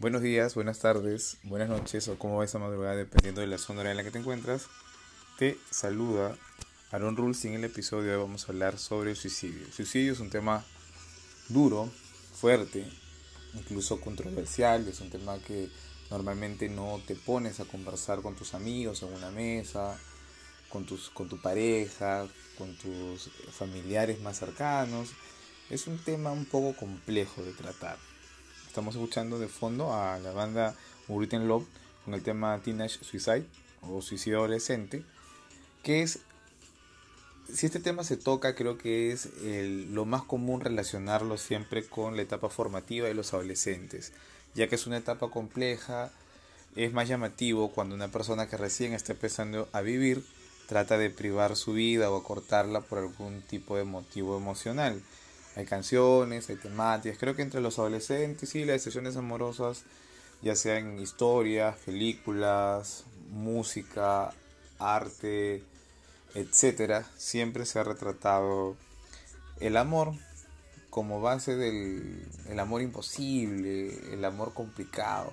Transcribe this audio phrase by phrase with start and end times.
[0.00, 3.90] Buenos días, buenas tardes, buenas noches o como va esa madrugada dependiendo de la zona
[3.90, 4.68] en la que te encuentras.
[5.40, 6.38] Te saluda
[6.92, 9.66] Aaron Rules en el episodio de hoy vamos a hablar sobre el suicidio.
[9.72, 10.64] Suicidio es un tema
[11.48, 11.90] duro,
[12.32, 12.86] fuerte,
[13.54, 15.68] incluso controversial, es un tema que
[16.12, 19.98] normalmente no te pones a conversar con tus amigos en una mesa,
[20.68, 25.08] con, tus, con tu pareja, con tus familiares más cercanos.
[25.70, 27.98] Es un tema un poco complejo de tratar
[28.78, 30.72] Estamos escuchando de fondo a la banda
[31.08, 31.66] Written Love
[32.04, 33.44] con el tema Teenage Suicide
[33.82, 35.02] o Suicidio Adolescente,
[35.82, 36.20] que es,
[37.52, 42.22] si este tema se toca, creo que es lo más común relacionarlo siempre con la
[42.22, 44.12] etapa formativa de los adolescentes,
[44.54, 46.12] ya que es una etapa compleja,
[46.76, 50.22] es más llamativo cuando una persona que recién está empezando a vivir
[50.68, 55.02] trata de privar su vida o acortarla por algún tipo de motivo emocional.
[55.58, 57.18] Hay canciones, hay temáticas.
[57.18, 59.82] Creo que entre los adolescentes y las decisiones amorosas,
[60.40, 64.32] ya sean historias, películas, música,
[64.78, 65.64] arte,
[66.36, 68.76] etcétera, siempre se ha retratado
[69.58, 70.12] el amor
[70.90, 75.32] como base del el amor imposible, el amor complicado,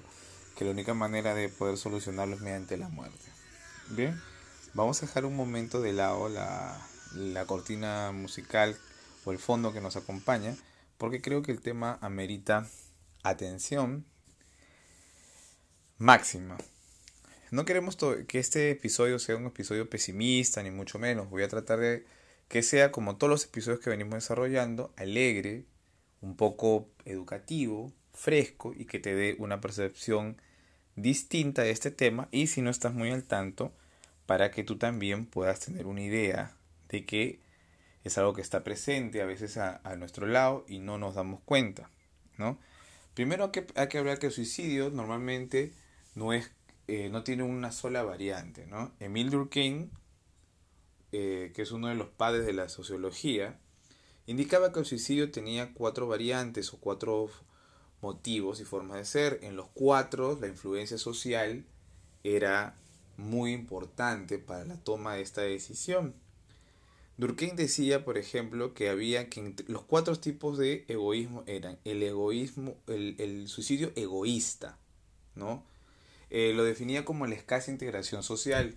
[0.58, 3.30] que la única manera de poder solucionarlo es mediante la muerte.
[3.90, 4.20] Bien,
[4.74, 6.82] vamos a dejar un momento de lado la,
[7.14, 8.76] la cortina musical
[9.34, 10.56] el fondo que nos acompaña,
[10.98, 12.68] porque creo que el tema amerita
[13.24, 14.06] atención
[15.98, 16.58] máxima.
[17.52, 21.30] No queremos que este episodio sea un episodio pesimista, ni mucho menos.
[21.30, 22.06] Voy a tratar de
[22.48, 25.66] que sea como todos los episodios que venimos desarrollando, alegre,
[26.22, 30.42] un poco educativo, fresco y que te dé una percepción
[30.96, 33.74] distinta de este tema y si no estás muy al tanto,
[34.26, 36.56] para que tú también puedas tener una idea
[36.90, 37.40] de que
[38.06, 41.90] es algo que está presente a veces a, nuestro lado y no nos damos cuenta,
[42.38, 42.60] ¿no?
[43.16, 45.74] Primero hay que, hay que hablar que el suicidio normalmente
[46.14, 46.52] no, es,
[46.88, 48.94] eh, no tiene una sola variante, ¿no?
[49.00, 49.90] Emil Durkheim,
[51.14, 53.60] eh, que es uno de los padres de la sociología,
[54.28, 57.32] indicaba que el suicidio tenía cuatro variantes o cuatro
[58.02, 59.40] motivos y formas de ser.
[59.42, 61.66] En los cuatro, la influencia social
[62.24, 62.78] era
[63.18, 66.14] muy importante para la toma de esta decisión.
[67.18, 72.76] Durkheim decía, por ejemplo, que había que los cuatro tipos de egoísmo eran el egoísmo,
[72.88, 74.78] el, suicidio egoísta,
[75.34, 75.64] ¿no?
[76.30, 78.76] Eh, lo definía como la escasa integración social.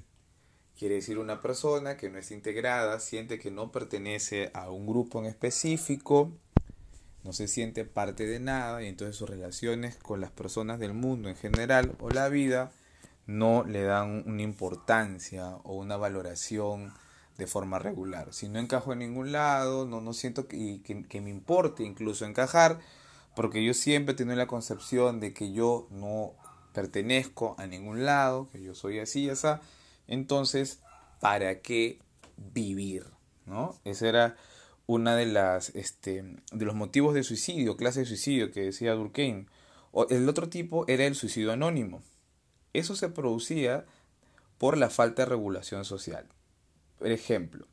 [0.79, 5.19] Quiere decir una persona que no es integrada, siente que no pertenece a un grupo
[5.19, 6.33] en específico,
[7.25, 11.29] no se siente parte de nada y entonces sus relaciones con las personas del mundo
[11.29, 12.71] en general o la vida
[13.27, 16.93] no le dan una importancia o una valoración
[17.39, 18.35] de forma regular.
[18.35, 22.81] Si no encajo en ningún lado, no, no siento que, que, me importe incluso encajar,
[23.37, 26.35] porque yo siempre tengo la concepción de que yo no
[26.75, 29.47] pertenezco a ningún lado, que yo soy así así,
[30.09, 30.81] entonces,
[31.21, 32.01] ¿para qué
[32.37, 33.07] vivir?
[33.47, 33.79] ¿No?
[33.85, 34.37] Ese era
[34.87, 39.47] una de este, de los motivos de suicidio, clase de suicidio que decía Durkheim.
[40.11, 42.03] El otro tipo era el suicidio anónimo.
[42.73, 43.87] Eso se producía
[44.59, 46.27] por la falta de regulación social.
[46.99, 47.67] Por ejemplo,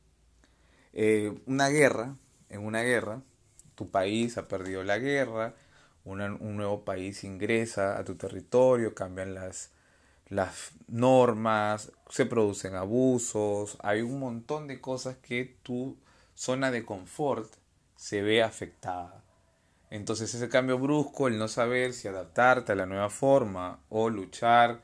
[0.93, 2.15] eh, una guerra,
[2.49, 3.21] en una guerra,
[3.75, 5.55] tu país ha perdido la guerra,
[6.05, 9.71] un nuevo país ingresa a tu territorio, cambian las,
[10.27, 15.97] las normas, se producen abusos, hay un montón de cosas que tu
[16.35, 17.51] zona de confort
[17.95, 19.23] se ve afectada.
[19.89, 24.83] Entonces ese cambio brusco, el no saber si adaptarte a la nueva forma o luchar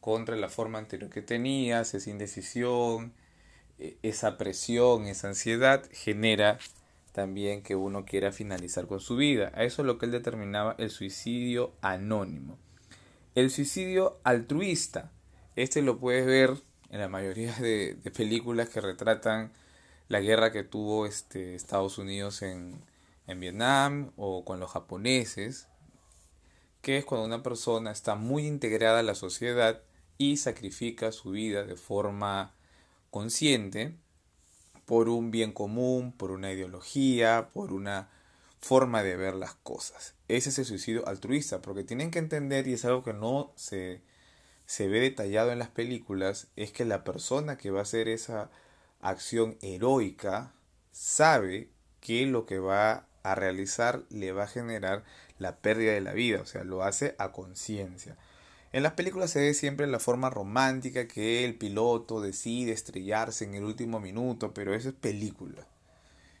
[0.00, 3.12] contra la forma anterior que tenías, esa indecisión,
[4.02, 6.58] esa presión, esa ansiedad genera
[7.12, 9.52] también que uno quiera finalizar con su vida.
[9.54, 12.58] A eso es lo que él determinaba el suicidio anónimo.
[13.34, 15.10] El suicidio altruista,
[15.56, 16.54] este lo puedes ver
[16.90, 19.52] en la mayoría de, películas que retratan
[20.08, 22.82] la guerra que tuvo este, Estados Unidos en,
[23.26, 25.68] en Vietnam o con los japoneses,
[26.82, 29.82] que es cuando una persona está muy integrada a la sociedad
[30.18, 32.54] y sacrifica su vida de forma
[33.12, 33.94] consciente
[34.86, 38.08] por un bien común, por una ideología, por una
[38.58, 40.14] forma de ver las cosas.
[40.28, 44.00] Ese es el suicidio altruista, porque tienen que entender, y es algo que no se,
[44.64, 48.50] se ve detallado en las películas, es que la persona que va a hacer esa
[49.02, 50.54] acción heroica
[50.90, 51.68] sabe
[52.00, 55.04] que lo que va a realizar le va a generar
[55.38, 58.16] la pérdida de la vida, o sea, lo hace a conciencia.
[58.72, 63.54] En las películas se ve siempre la forma romántica que el piloto decide estrellarse en
[63.54, 65.66] el último minuto, pero eso es película.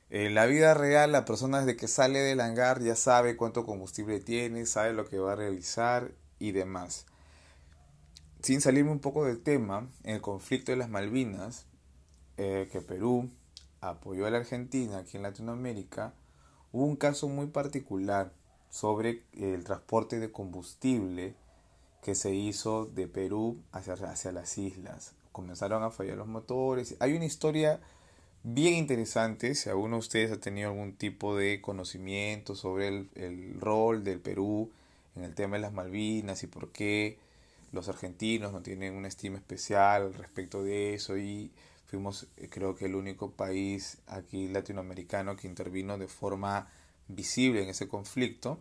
[0.08, 4.18] En la vida real, la persona desde que sale del hangar ya sabe cuánto combustible
[4.18, 7.04] tiene, sabe lo que va a realizar y demás.
[8.42, 11.66] Sin salirme un poco del tema, en el conflicto de las Malvinas,
[12.38, 13.30] eh, que Perú
[13.82, 16.14] apoyó a la Argentina aquí en Latinoamérica,
[16.72, 18.32] hubo un caso muy particular
[18.70, 21.36] sobre el transporte de combustible
[22.02, 25.12] que se hizo de Perú hacia, hacia las islas.
[25.32, 26.96] Comenzaron a fallar los motores.
[27.00, 27.80] Hay una historia
[28.42, 33.60] bien interesante, si alguno de ustedes ha tenido algún tipo de conocimiento sobre el, el
[33.60, 34.70] rol del Perú
[35.16, 37.18] en el tema de las Malvinas y por qué
[37.72, 41.50] los argentinos no tienen una estima especial respecto de eso y
[41.86, 46.70] fuimos eh, creo que el único país aquí latinoamericano que intervino de forma
[47.08, 48.58] visible en ese conflicto.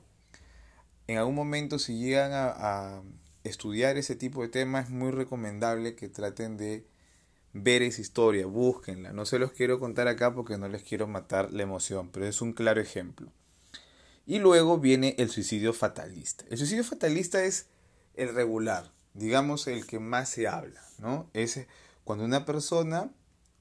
[1.08, 3.02] En algún momento si llegan a,
[3.44, 6.86] estudiar ese tipo de temas es muy recomendable que traten de
[7.54, 9.14] ver esa historia, búsquenla.
[9.14, 12.42] No se los quiero contar acá porque no les quiero matar la emoción, pero es
[12.42, 13.32] un claro ejemplo.
[14.26, 16.46] Y luego viene el suicidio fatalista.
[16.50, 17.68] El suicidio fatalista es
[18.16, 21.30] el regular, digamos el que más se habla, ¿no?
[21.34, 21.66] Es
[22.04, 23.12] cuando una persona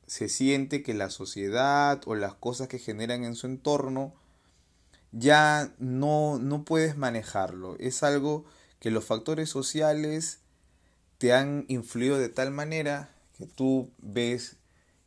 [0.06, 4.14] se siente que la sociedad o las cosas que generan en su entorno
[5.12, 7.76] ya no, no puedes manejarlo.
[7.78, 8.44] Es algo
[8.80, 10.40] que los factores sociales
[11.18, 14.56] te han influido de tal manera que tú ves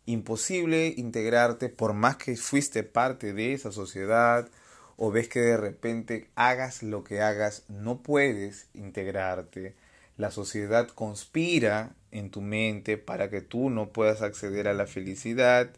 [0.05, 4.49] imposible integrarte por más que fuiste parte de esa sociedad
[4.95, 9.75] o ves que de repente hagas lo que hagas no puedes integrarte.
[10.17, 15.71] La sociedad conspira en tu mente para que tú no puedas acceder a la felicidad.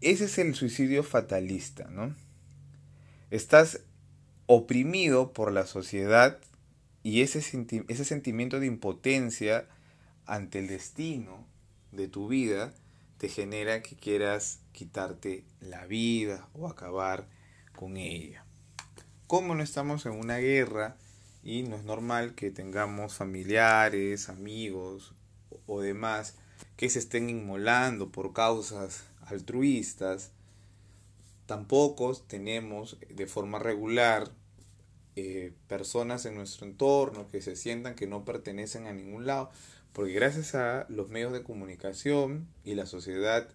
[0.00, 2.14] Ese es el suicidio fatalista, ¿no?
[3.32, 3.80] Estás
[4.46, 6.38] oprimido por la sociedad
[7.02, 7.38] y ese,
[7.88, 9.68] ese sentimiento de impotencia
[10.26, 11.46] ante el destino
[11.92, 12.72] de tu vida
[13.18, 17.28] te genera que quieras quitarte la vida o acabar
[17.74, 18.44] con ella.
[19.26, 20.96] Como no estamos en una guerra
[21.42, 25.14] y no es normal que tengamos familiares, amigos
[25.66, 26.36] o demás
[26.76, 30.32] que se estén inmolando por causas altruistas,
[31.48, 34.30] Tampoco tenemos de forma regular
[35.20, 39.50] eh, personas en nuestro entorno que se sientan que no pertenecen a ningún lado,
[39.92, 43.48] porque gracias a los medios de comunicación y la sociedad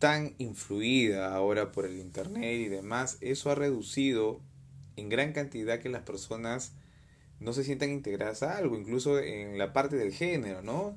[0.00, 4.40] tan influida ahora por el Internet y demás, eso ha reducido
[4.96, 6.72] en gran cantidad que las personas
[7.38, 10.96] no se sientan integradas a algo, incluso en la parte del género, ¿no?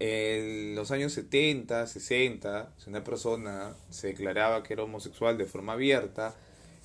[0.00, 5.72] En los años 70, 60, si una persona se declaraba que era homosexual de forma
[5.72, 6.34] abierta,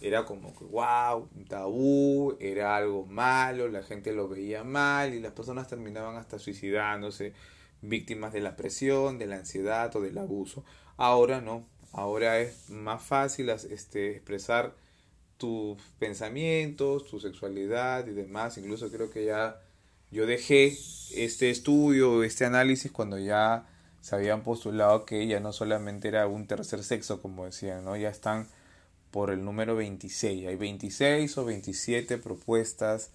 [0.02, 5.34] era como que, wow, tabú, era algo malo, la gente lo veía mal y las
[5.34, 7.34] personas terminaban hasta suicidándose,
[7.82, 10.64] víctimas de la presión, de la ansiedad o del abuso.
[10.98, 14.74] Ahora no, ahora es más fácil este, expresar
[15.38, 19.62] tus pensamientos, tu sexualidad y demás, incluso creo que ya
[20.12, 20.76] yo dejé
[21.16, 23.68] este estudio, este análisis cuando ya
[24.02, 27.96] se habían postulado que ya no solamente era un tercer sexo, como decían, ¿no?
[27.96, 28.48] Ya están
[29.12, 30.48] por el número 26.
[30.48, 33.12] Hay 26 o 27 propuestas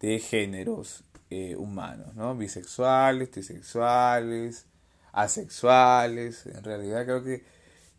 [0.00, 2.36] de géneros eh, humanos, ¿no?
[2.36, 4.66] Bisexuales, trisexuales,
[5.12, 6.46] asexuales.
[6.46, 7.44] En realidad creo que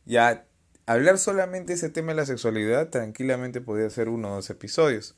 [0.05, 0.45] ya
[0.85, 5.15] hablar solamente ese tema de la sexualidad tranquilamente podría ser uno o dos episodios.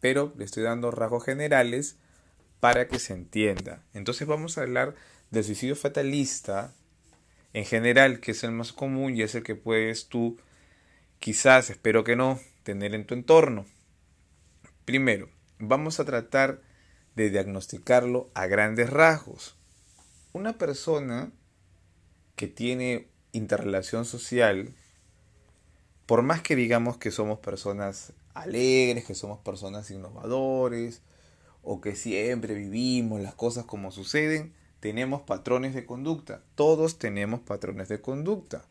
[0.00, 1.96] Pero le estoy dando rasgos generales
[2.60, 3.84] para que se entienda.
[3.94, 4.94] Entonces vamos a hablar
[5.30, 6.74] del suicidio fatalista
[7.52, 10.38] en general, que es el más común y es el que puedes tú,
[11.18, 13.66] quizás, espero que no, tener en tu entorno.
[14.84, 16.60] Primero, vamos a tratar
[17.14, 19.56] de diagnosticarlo a grandes rasgos.
[20.32, 21.32] Una persona
[22.36, 24.74] que tiene interrelación social,
[26.06, 31.02] por más que digamos que somos personas alegres, que somos personas innovadores,
[31.62, 36.42] o que siempre vivimos las cosas como suceden, tenemos patrones de conducta.
[36.54, 38.64] Todos tenemos patrones de conducta.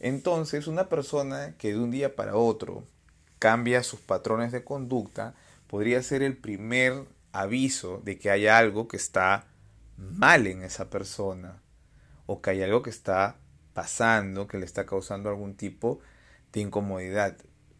[0.00, 2.84] Entonces, una persona que de un día para otro
[3.38, 5.34] cambia sus patrones de conducta
[5.66, 9.46] podría ser el primer aviso de que hay algo que está
[9.96, 11.60] mal en esa persona
[12.26, 13.36] o que hay algo que está
[13.74, 16.00] pasando que le está causando algún tipo
[16.52, 17.36] de incomodidad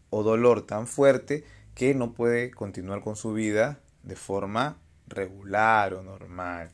[0.09, 1.43] o dolor tan fuerte
[1.75, 6.71] que no puede continuar con su vida de forma regular o normal.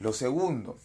[0.00, 0.78] Lo segundo,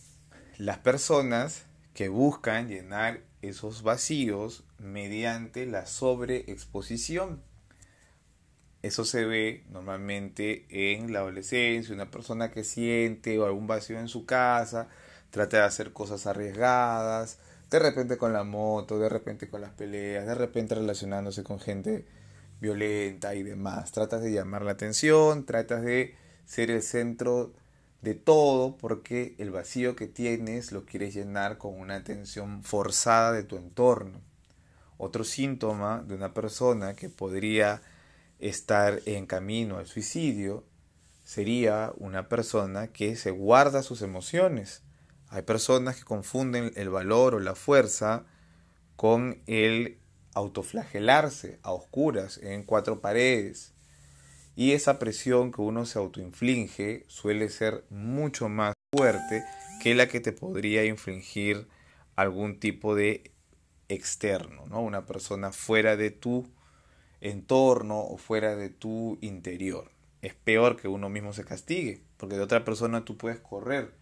[0.58, 7.42] las personas que buscan llenar esos vacíos mediante la sobreexposición.
[8.82, 14.26] Eso se ve normalmente en la adolescencia, una persona que siente algún vacío en su
[14.26, 14.90] casa,
[15.30, 20.28] trata de hacer cosas arriesgadas, de repente con la moto, de repente con las peleas,
[20.28, 22.06] de repente relacionándose con gente
[22.60, 23.92] violenta y demás.
[23.92, 27.54] Tratas de llamar la atención, tratas de ser el centro
[28.03, 33.43] de todo porque el vacío que tienes lo quieres llenar con una atención forzada de
[33.43, 34.19] tu entorno.
[34.98, 37.81] Otro síntoma de una persona que podría
[38.39, 40.65] estar en camino al suicidio
[41.24, 44.81] sería una persona que se guarda sus emociones.
[45.29, 48.25] Hay personas que confunden el valor o la fuerza
[48.98, 49.98] con el
[50.33, 53.73] autoflagelarse a oscuras en cuatro paredes.
[54.55, 59.43] Y esa presión que uno se autoinflige suele ser mucho más fuerte
[59.81, 61.67] que la que te podría infligir
[62.15, 63.31] algún tipo de
[63.89, 64.81] externo, ¿no?
[64.81, 66.48] Una persona fuera de tu
[67.22, 69.91] entorno o fuera de tu interior.
[70.22, 73.93] Es peor que uno mismo se castigue, porque de otra persona tú puedes correr.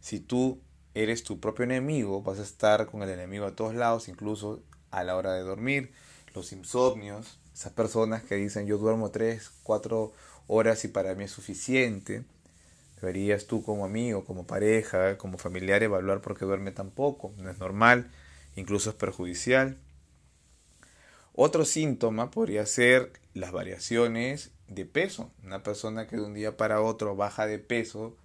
[0.00, 0.60] Si tú
[0.94, 5.04] eres tu propio enemigo, vas a estar con el enemigo a todos lados, incluso a
[5.04, 5.92] la hora de dormir.
[6.34, 10.12] Los insomnios, esas personas que dicen yo duermo 3, 4
[10.46, 12.22] horas y para mí es suficiente.
[13.00, 17.32] Deberías tú como amigo, como pareja, como familiar evaluar por qué duerme tan poco.
[17.38, 18.10] No es normal,
[18.56, 19.78] incluso es perjudicial.
[21.32, 25.30] Otro síntoma podría ser las variaciones de peso.
[25.42, 28.18] Una persona que de un día para otro baja de peso,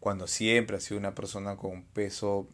[0.00, 2.48] cuando siempre ha sido una persona con un peso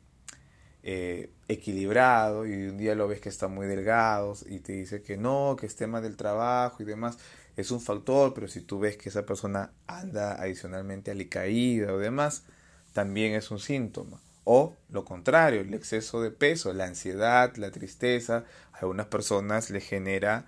[0.82, 5.16] eh, equilibrado y un día lo ves que está muy delgado y te dice que
[5.16, 7.18] no, que es tema del trabajo y demás,
[7.56, 12.44] es un factor, pero si tú ves que esa persona anda adicionalmente alicaída o demás,
[12.92, 14.20] también es un síntoma.
[14.44, 19.80] O lo contrario, el exceso de peso, la ansiedad, la tristeza, a algunas personas le
[19.80, 20.46] genera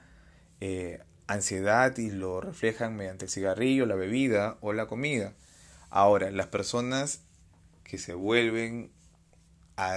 [0.60, 5.34] eh, ansiedad y lo reflejan mediante el cigarrillo, la bebida o la comida.
[5.90, 7.20] Ahora, las personas
[7.84, 8.90] que se vuelven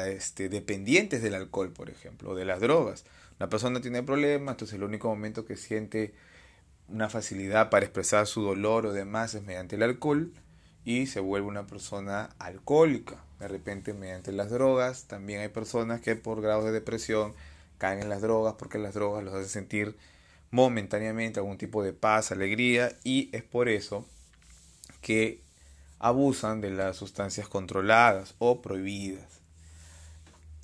[0.07, 3.05] este, dependientes del alcohol, por ejemplo, o de las drogas.
[3.39, 6.13] Una persona tiene problemas, entonces el único momento que siente
[6.87, 10.31] una facilidad para expresar su dolor o demás es mediante el alcohol
[10.85, 13.23] y se vuelve una persona alcohólica.
[13.39, 17.33] De repente mediante las drogas, también hay personas que por grados de depresión
[17.77, 19.97] caen en las drogas porque las drogas los hacen sentir
[20.51, 24.05] momentáneamente algún tipo de paz, alegría y es por eso
[25.01, 25.41] que
[25.99, 29.34] abusan de las sustancias controladas o prohibidas.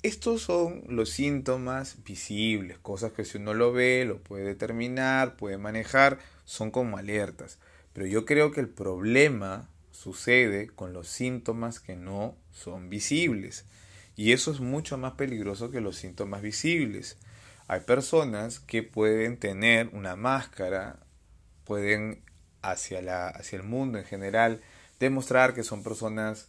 [0.02, 5.58] Estos son los síntomas visibles, cosas que si uno lo ve, lo puede determinar, puede
[5.58, 7.60] manejar, son como alertas.
[7.92, 13.64] Pero yo creo que el problema sucede con los síntomas que no son visibles.
[14.16, 17.16] Y eso es mucho más peligroso que los síntomas visibles.
[17.68, 20.98] Hay personas que pueden tener una máscara,
[21.64, 22.22] pueden
[22.60, 24.62] hacia, la, hacia el mundo en general
[24.98, 26.48] demostrar que son personas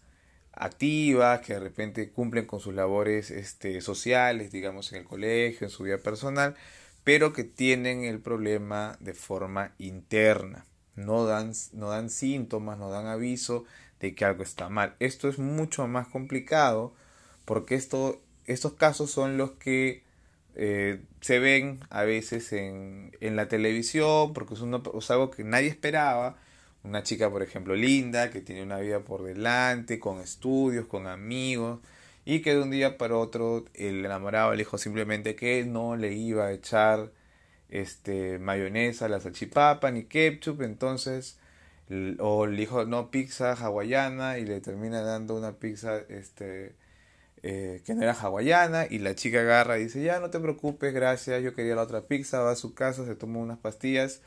[0.53, 5.71] activas, que de repente cumplen con sus labores este, sociales, digamos en el colegio, en
[5.71, 6.55] su vida personal,
[7.03, 13.07] pero que tienen el problema de forma interna no dan, no dan síntomas, no dan
[13.07, 13.65] aviso
[13.99, 14.95] de que algo está mal.
[14.99, 16.93] Esto es mucho más complicado
[17.45, 20.03] porque esto, estos casos son los que
[20.55, 25.67] eh, se ven a veces en, en la televisión porque es, es algo que nadie
[25.67, 26.37] esperaba.
[26.83, 31.79] Una chica, por ejemplo, linda, que tiene una vida por delante, con estudios, con amigos,
[32.25, 36.13] y que de un día para otro el enamorado le dijo simplemente que no le
[36.13, 37.11] iba a echar
[37.69, 41.39] este, mayonesa, la salchipapa, ni ketchup, entonces,
[42.19, 46.75] o le dijo, no, pizza hawaiana, y le termina dando una pizza, este,
[47.43, 50.93] eh, que no era hawaiana, y la chica agarra y dice, ya no te preocupes,
[50.93, 54.21] gracias, yo quería la otra pizza, va a su casa, se toma unas pastillas,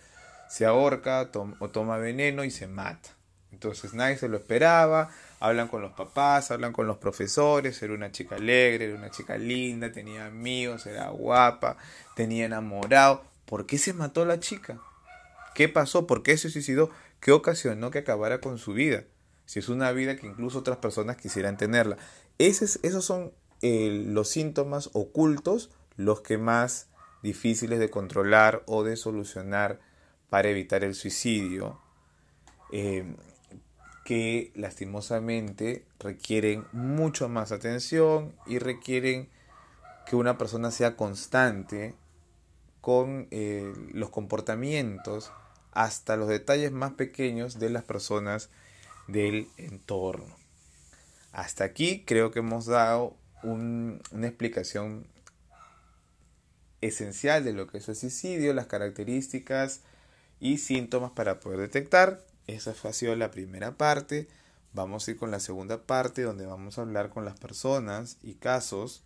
[0.48, 3.10] se ahorca o toma veneno y se mata.
[3.52, 5.10] Entonces nadie se lo esperaba,
[5.40, 9.38] hablan con los papás, hablan con los profesores, era una chica alegre, era una chica
[9.38, 11.76] linda, tenía amigos, era guapa,
[12.14, 14.80] tenía enamorado, ¿Por qué se mató la chica?
[15.54, 16.06] ¿Qué pasó?
[16.06, 16.90] ¿Por qué se suicidó?
[17.20, 19.04] ¿Qué ocasionó que acabara con su vida?
[19.46, 21.96] Si es una vida que incluso otras personas quisieran tenerla.
[22.38, 26.88] Esos, esos son eh, los síntomas ocultos, los que más
[27.22, 29.80] difíciles de controlar o de solucionar
[30.30, 31.80] para evitar el suicidio,
[32.72, 33.14] eh,
[34.04, 39.28] que lastimosamente requieren mucho más atención y requieren
[40.06, 41.94] que una persona sea constante
[42.80, 45.32] con eh, los comportamientos
[45.72, 48.48] hasta los detalles más pequeños de las personas
[49.08, 50.36] del entorno.
[51.32, 55.06] Hasta aquí creo que hemos dado una explicación
[56.80, 59.82] esencial de lo que es el suicidio, las características
[60.40, 62.24] y síntomas para poder detectar.
[62.46, 64.28] Esa ha sido la primera parte.
[64.72, 68.34] Vamos a ir con la segunda parte donde vamos a hablar con las personas y
[68.34, 69.02] casos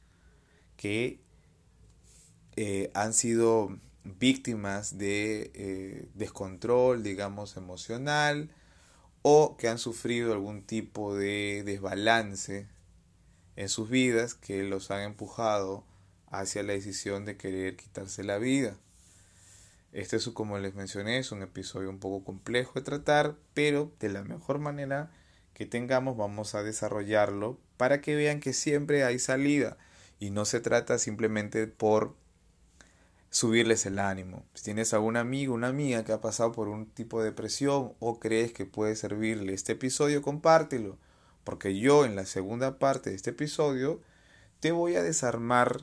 [0.77, 1.21] que
[2.57, 8.51] eh, han sido víctimas de eh, descontrol, digamos, emocional,
[9.23, 12.67] o que han sufrido algún tipo de desbalance
[13.57, 15.85] en sus vidas que los han empujado
[16.29, 18.77] hacia la decisión de querer quitarse la vida.
[19.93, 24.09] Este es, como les mencioné, es un episodio un poco complejo de tratar, pero de
[24.09, 25.11] la mejor manera
[25.53, 29.77] que tengamos vamos a desarrollarlo para que vean que siempre hay salida
[30.21, 32.15] y no se trata simplemente por
[33.31, 34.45] subirles el ánimo.
[34.55, 38.21] Si tienes algún amigo, una amiga que ha pasado por un tipo de depresión o
[38.21, 40.99] crees que puede servirle este episodio, compártelo,
[41.43, 44.01] porque yo en la segunda parte de este episodio
[44.61, 45.83] te voy a desarmar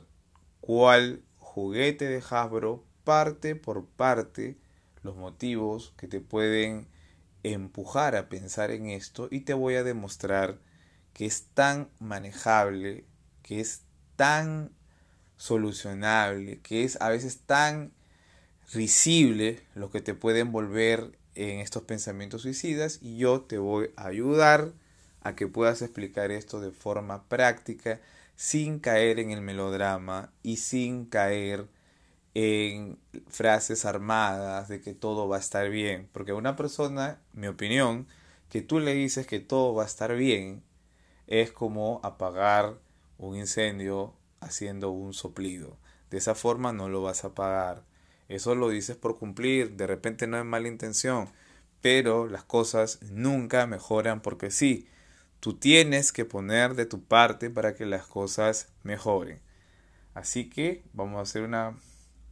[0.60, 4.58] cuál juguete de Hasbro parte por parte
[5.02, 6.88] los motivos que te pueden
[7.42, 10.58] empujar a pensar en esto y te voy a demostrar
[11.14, 13.06] que es tan manejable,
[13.42, 13.80] que es
[14.16, 14.72] tan
[15.38, 17.92] solucionable, que es a veces tan
[18.74, 24.08] risible lo que te puede envolver en estos pensamientos suicidas y yo te voy a
[24.08, 24.74] ayudar
[25.22, 28.02] a que puedas explicar esto de forma práctica
[28.36, 31.68] sin caer en el melodrama y sin caer
[32.40, 36.08] en frases armadas de que todo va a estar bien.
[36.12, 38.06] Porque una persona, mi opinión,
[38.48, 40.62] que tú le dices que todo va a estar bien,
[41.26, 42.78] es como apagar
[43.18, 45.78] un incendio haciendo un soplido.
[46.10, 47.82] De esa forma no lo vas a apagar.
[48.28, 51.28] Eso lo dices por cumplir, de repente no es mala intención,
[51.80, 54.86] pero las cosas nunca mejoran porque sí.
[55.40, 59.40] Tú tienes que poner de tu parte para que las cosas mejoren.
[60.14, 61.76] Así que vamos a hacer una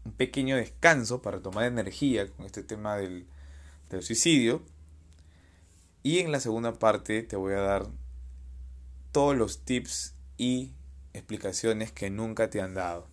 [0.06, 3.26] un pequeño descanso para tomar energía con este tema del,
[3.90, 4.62] del suicidio.
[6.02, 7.86] Y en la segunda parte te voy a dar
[9.10, 10.72] todos los tips y
[11.12, 13.08] explicaciones que nunca te han dado.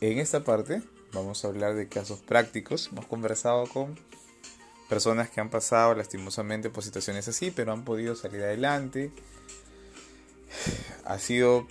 [0.00, 0.82] En esta parte
[1.12, 2.88] vamos a hablar de casos prácticos.
[2.90, 3.98] Hemos conversado con
[4.88, 9.12] personas que han pasado lastimosamente por situaciones así, pero han podido salir adelante.
[11.04, 11.66] Ha sido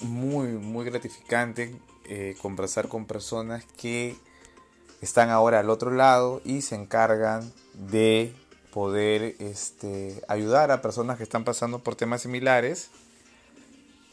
[0.00, 4.14] muy, muy gratificante eh, conversar con personas que
[5.00, 8.32] están ahora al otro lado y se encargan de
[8.72, 12.90] poder este, ayudar a personas que están pasando por temas similares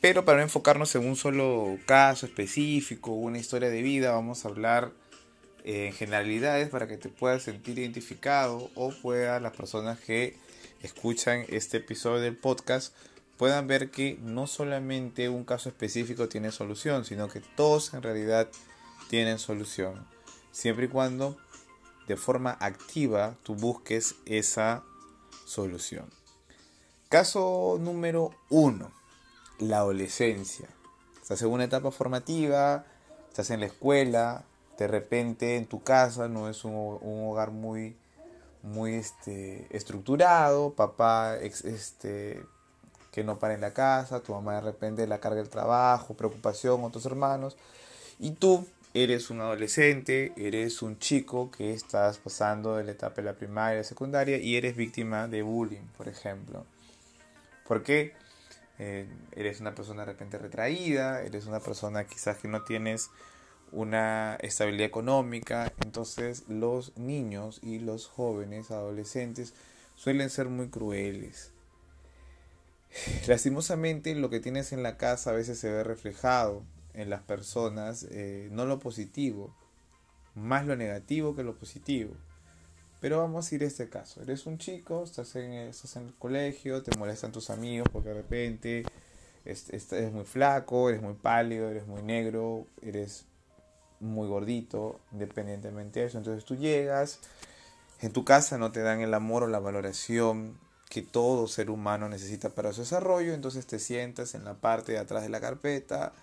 [0.01, 4.49] pero para no enfocarnos en un solo caso específico, una historia de vida, vamos a
[4.49, 4.91] hablar
[5.65, 10.37] eh, en generalidades para que te puedas sentir identificado o puedan las personas que
[10.81, 12.93] escuchan este episodio del podcast
[13.35, 18.49] puedan ver que no solamente un caso específico tiene solución, sino que todos en realidad
[19.09, 20.05] tienen solución.
[20.51, 21.37] Siempre y cuando
[22.07, 24.83] de forma activa tú busques esa
[25.45, 26.09] solución.
[27.07, 28.98] Caso número uno
[29.59, 30.67] la adolescencia.
[31.21, 32.85] Estás en una etapa formativa,
[33.29, 34.43] estás en la escuela,
[34.77, 37.95] de repente en tu casa no es un, hogar muy,
[38.63, 42.41] muy este, estructurado, papá este,
[43.11, 46.83] que no para en la casa, tu mamá de repente la carga del trabajo, preocupación,
[46.83, 47.57] otros hermanos,
[48.19, 53.23] y tú eres un adolescente, eres un chico que estás pasando de la etapa de
[53.23, 56.65] la primaria, secundaria y eres víctima de bullying, por ejemplo.
[57.67, 58.13] ¿Por qué?
[58.79, 63.09] Eh, eres una persona de repente retraída, eres una persona quizás que no tienes
[63.71, 69.53] una estabilidad económica, entonces los niños y los jóvenes, adolescentes,
[69.95, 71.51] suelen ser muy crueles.
[73.27, 76.63] lastimosamente lo que tienes en la casa a veces se ve reflejado
[76.93, 79.53] en las personas, eh, no lo positivo,
[80.35, 82.15] más lo negativo que lo positivo.
[82.99, 84.21] Pero vamos a ir a este caso.
[84.21, 88.15] Eres un chico, estás en, estás en el colegio, te molestan tus amigos porque de
[88.15, 88.83] repente
[89.45, 93.25] eres muy flaco, eres muy pálido, eres muy negro, eres
[93.99, 96.17] muy gordito, independientemente de eso.
[96.17, 97.19] Entonces tú llegas,
[98.01, 100.59] en tu casa no te dan el amor o la valoración
[100.89, 104.97] que todo ser humano necesita para su desarrollo, entonces te sientas en la parte de
[104.97, 106.13] atrás de la carpeta,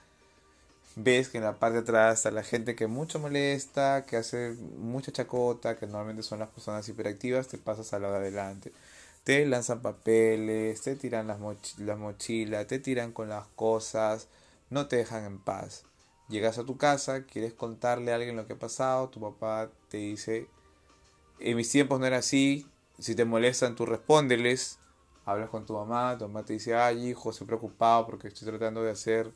[0.97, 4.57] ves que en la parte de atrás está la gente que mucho molesta, que hace
[4.79, 8.73] mucha chacota, que normalmente son las personas hiperactivas, te pasas a lado de adelante.
[9.23, 11.39] Te lanzan papeles, te tiran las,
[11.79, 14.29] las mochilas, te tiran con las cosas,
[14.71, 15.85] no te dejan en paz.
[16.29, 19.99] Llegas a tu casa, quieres contarle a alguien lo que ha pasado, tu papá te
[19.99, 20.49] dice,
[21.39, 22.67] en mis tiempos no era así,
[22.99, 24.79] si te molestan tú respóndeles,
[25.27, 28.83] hablas con tu mamá, tu mamá te dice, ay hijo, estoy preocupado porque estoy tratando
[28.83, 29.33] de hacer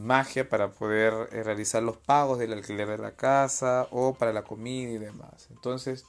[0.00, 4.42] magia para poder eh, realizar los pagos del alquiler de la casa o para la
[4.42, 5.48] comida y demás.
[5.50, 6.04] Entonces,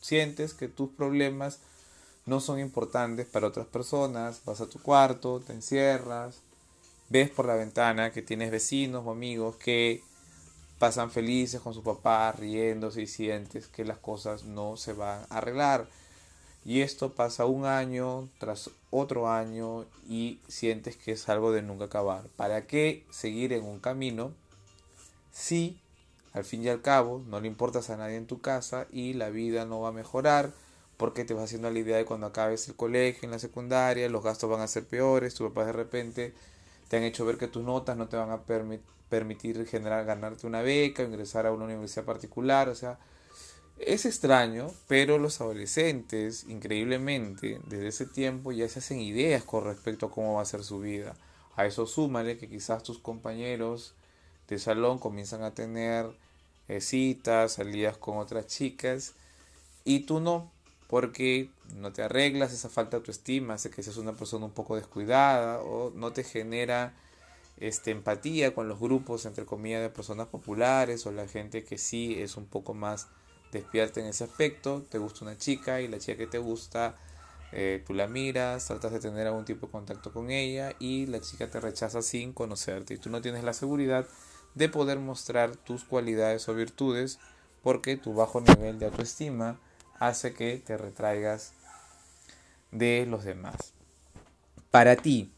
[0.00, 1.60] sientes que tus problemas
[2.26, 6.42] no son importantes para otras personas, vas a tu cuarto, te encierras,
[7.08, 10.02] ves por la ventana que tienes vecinos o amigos que
[10.78, 15.38] pasan felices con su papá, riéndose y sientes que las cosas no se van a
[15.38, 15.88] arreglar.
[16.64, 21.86] Y esto pasa un año tras otro año y sientes que es algo de nunca
[21.86, 22.28] acabar.
[22.36, 24.32] ¿Para qué seguir en un camino
[25.30, 25.80] si
[26.32, 29.30] al fin y al cabo no le importas a nadie en tu casa y la
[29.30, 30.52] vida no va a mejorar?
[30.96, 34.24] Porque te vas haciendo la idea de cuando acabes el colegio, en la secundaria, los
[34.24, 36.34] gastos van a ser peores, tu papá de repente
[36.88, 38.42] te han hecho ver que tus notas no te van a
[39.08, 42.98] permitir generar, ganarte una beca, ingresar a una universidad particular, o sea,
[43.80, 50.06] es extraño, pero los adolescentes, increíblemente, desde ese tiempo ya se hacen ideas con respecto
[50.06, 51.14] a cómo va a ser su vida.
[51.56, 53.94] A eso súmale que quizás tus compañeros
[54.48, 56.06] de salón comienzan a tener
[56.68, 59.14] eh, citas, salidas con otras chicas,
[59.84, 60.50] y tú no,
[60.88, 64.76] porque no te arreglas esa falta de autoestima, hace que seas una persona un poco
[64.76, 66.94] descuidada o no te genera
[67.58, 72.20] este, empatía con los grupos, entre comillas, de personas populares o la gente que sí
[72.20, 73.08] es un poco más
[73.52, 76.96] despierta en ese aspecto, te gusta una chica y la chica que te gusta,
[77.52, 81.20] eh, tú la miras, tratas de tener algún tipo de contacto con ella y la
[81.20, 84.06] chica te rechaza sin conocerte y tú no tienes la seguridad
[84.54, 87.18] de poder mostrar tus cualidades o virtudes
[87.62, 89.58] porque tu bajo nivel de autoestima
[89.98, 91.52] hace que te retraigas
[92.70, 93.72] de los demás.
[94.70, 95.32] Para ti,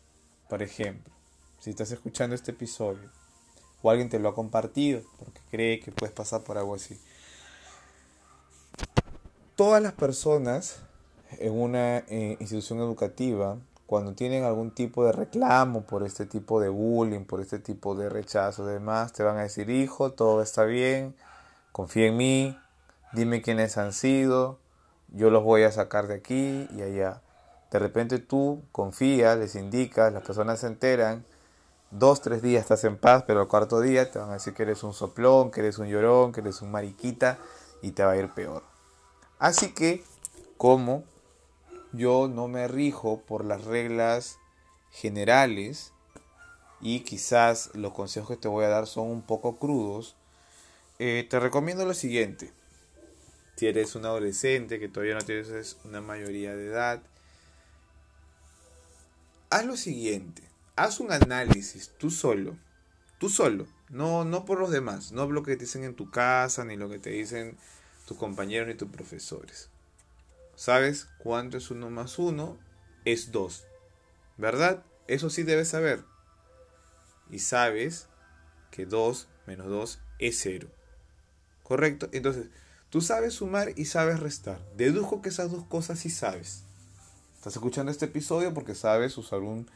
[0.49, 1.12] por ejemplo,
[1.61, 3.11] si estás escuchando este episodio
[3.83, 6.99] o alguien te lo ha compartido porque cree que puedes pasar por algo así,
[9.61, 10.79] todas las personas
[11.38, 16.70] en una eh, institución educativa, cuando tienen algún tipo de reclamo por este tipo de
[16.70, 21.14] bullying, por este tipo de rechazo demás, te van a decir, hijo, todo está bien,
[21.73, 22.59] confía en mí,
[23.12, 24.59] dime quiénes han sido,
[25.09, 27.20] yo los voy a sacar de aquí y allá.
[27.70, 31.27] De repente tú confías, les indicas, las personas se enteran,
[31.90, 34.62] dos, tres días estás en paz, pero al cuarto día te van a decir que
[34.62, 37.37] eres un soplón, que eres un llorón, que eres un mariquita
[37.83, 38.69] y te va a ir peor.
[39.40, 40.05] Así que,
[40.59, 41.03] como
[41.92, 44.38] yo no me rijo por las reglas
[44.92, 45.92] generales
[46.83, 50.14] y quizás los consejos que te voy a dar son un poco crudos,
[50.98, 52.53] eh, te recomiendo lo siguiente.
[53.57, 57.03] Si eres un adolescente que todavía no tienes una mayoría de edad,
[59.48, 60.42] haz lo siguiente.
[60.76, 62.57] Haz un análisis tú solo.
[63.18, 63.66] Tú solo.
[63.88, 65.12] No, no por los demás.
[65.12, 67.57] No lo que te dicen en tu casa ni lo que te dicen
[68.07, 69.69] tus compañeros ni tus profesores.
[70.57, 72.59] ¿Sabes cuánto es uno más uno?
[73.05, 73.65] Es dos.
[74.37, 74.83] ¿Verdad?
[75.07, 76.05] Eso sí debes saber.
[77.31, 78.09] Y sabes
[78.71, 80.69] que 2 menos 2 es 0.
[81.63, 82.09] ¿Correcto?
[82.13, 82.49] Entonces,
[82.91, 84.61] tú sabes sumar y sabes restar.
[84.77, 86.65] Dedujo que esas dos cosas sí sabes.
[87.37, 89.67] Estás escuchando este episodio porque sabes usar un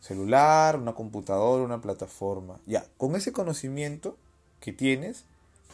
[0.00, 2.60] celular, una computadora, una plataforma.
[2.66, 4.16] Ya, con ese conocimiento
[4.60, 5.24] que tienes,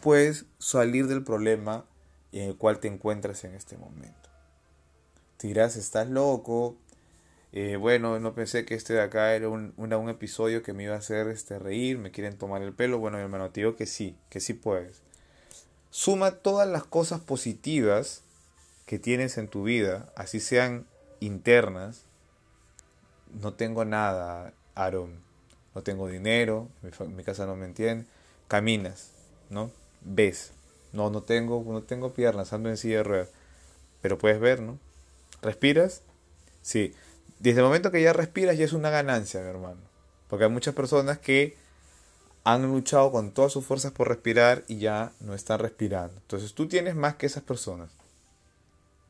[0.03, 1.85] puedes salir del problema
[2.33, 4.31] en el cual te encuentras en este momento.
[5.37, 6.77] Te dirás, estás loco.
[7.53, 10.95] Eh, bueno, no pensé que este de acá era un, un episodio que me iba
[10.95, 12.99] a hacer este, reír, me quieren tomar el pelo.
[12.99, 15.03] Bueno, mi hermano, te digo que sí, que sí puedes.
[15.91, 18.23] Suma todas las cosas positivas
[18.87, 20.87] que tienes en tu vida, así sean
[21.21, 22.05] internas.
[23.43, 25.21] No tengo nada, Aaron.
[25.75, 26.69] No tengo dinero,
[27.09, 28.07] mi casa no me entiende.
[28.49, 29.11] Caminas,
[29.49, 29.71] ¿no?
[30.03, 30.53] Ves,
[30.93, 33.29] no, no tengo, no tengo piernas, ando en silla de ruedas.
[34.01, 34.79] Pero puedes ver, ¿no?
[35.41, 36.03] ¿Respiras?
[36.61, 36.95] Sí.
[37.41, 39.81] desde el momento que ya respiras ya es una ganancia, mi hermano.
[40.29, 41.57] Porque hay muchas personas que
[42.45, 46.15] han luchado con todas sus fuerzas por respirar y ya no están respirando.
[46.17, 47.91] Entonces tú tienes más que esas personas.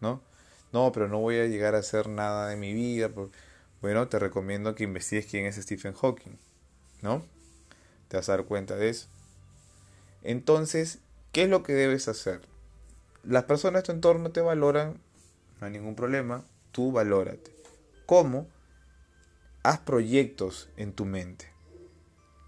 [0.01, 0.21] ¿No?
[0.73, 3.11] No, pero no voy a llegar a hacer nada de mi vida.
[3.81, 6.39] Bueno, te recomiendo que investigues quién es Stephen Hawking.
[7.03, 7.23] ¿No?
[8.09, 9.07] Te vas a dar cuenta de eso.
[10.23, 10.99] Entonces,
[11.33, 12.41] ¿qué es lo que debes hacer?
[13.25, 15.01] Las personas de tu entorno te valoran,
[15.61, 17.55] no hay ningún problema, tú valórate.
[18.07, 18.47] ¿Cómo?
[19.63, 21.51] Haz proyectos en tu mente.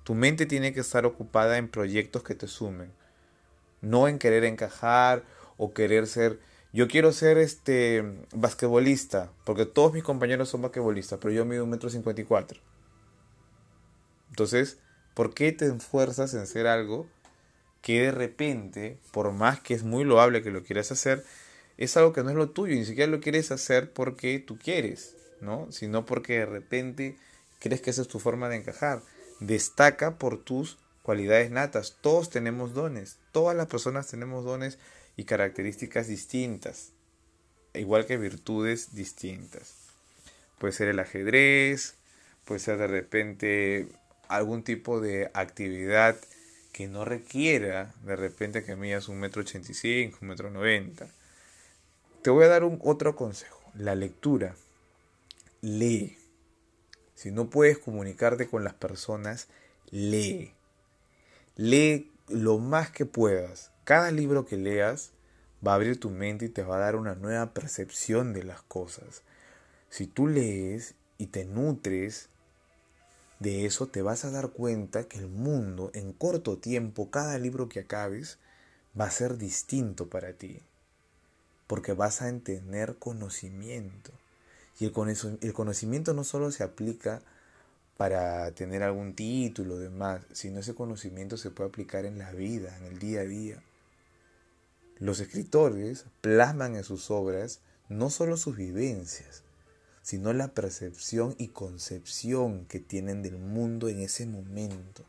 [0.05, 2.92] Tu mente tiene que estar ocupada en proyectos que te sumen,
[3.81, 5.25] no en querer encajar
[5.57, 6.38] o querer ser
[6.75, 8.03] yo quiero ser este
[8.35, 12.61] basquetbolista, porque todos mis compañeros son basquetbolistas, pero yo mido un metro cincuenta y cuatro.
[14.31, 14.79] Entonces,
[15.14, 17.07] ¿por qué te esfuerzas en ser algo
[17.85, 21.23] que de repente, por más que es muy loable que lo quieras hacer,
[21.77, 25.14] es algo que no es lo tuyo, ni siquiera lo quieres hacer porque tú quieres,
[25.42, 25.70] ¿no?
[25.70, 27.18] Sino porque de repente
[27.61, 29.03] crees que esa es tu forma de encajar.
[29.38, 31.99] Destaca por tus cualidades natas.
[32.01, 34.79] Todos tenemos dones, todas las personas tenemos dones
[35.14, 36.92] y características distintas,
[37.75, 39.75] igual que virtudes distintas.
[40.59, 41.97] Puede ser el ajedrez,
[42.47, 43.88] puede ser de repente
[44.29, 46.16] algún tipo de actividad
[46.75, 51.07] que no requiera de repente que midas un metro ochenta y cinco, un metro noventa.
[52.21, 54.57] Te voy a dar un otro consejo, la lectura.
[55.61, 56.19] Lee.
[57.15, 59.47] Si no puedes comunicarte con las personas,
[59.93, 60.53] lee.
[61.55, 63.71] Lee lo más que puedas.
[63.85, 65.13] Cada libro que leas
[65.65, 68.63] va a abrir tu mente y te va a dar una nueva percepción de las
[68.63, 69.23] cosas.
[69.91, 72.31] Si tú lees y te nutres
[73.40, 77.68] de eso, te vas a dar cuenta que el mundo en corto tiempo, cada libro
[77.68, 78.38] que acabes,
[78.99, 80.62] va a ser distinto para ti.
[81.66, 84.12] Porque vas a tener conocimiento.
[84.79, 87.23] Y el conocimiento no solo se aplica
[87.97, 92.87] para tener algún título demás, sino ese conocimiento se puede aplicar en la vida, en
[92.87, 93.62] el día a día.
[94.99, 99.44] Los escritores plasman en sus obras no solo sus vivencias,
[100.05, 105.03] sino la percepción y concepción que tienen del mundo en ese momento.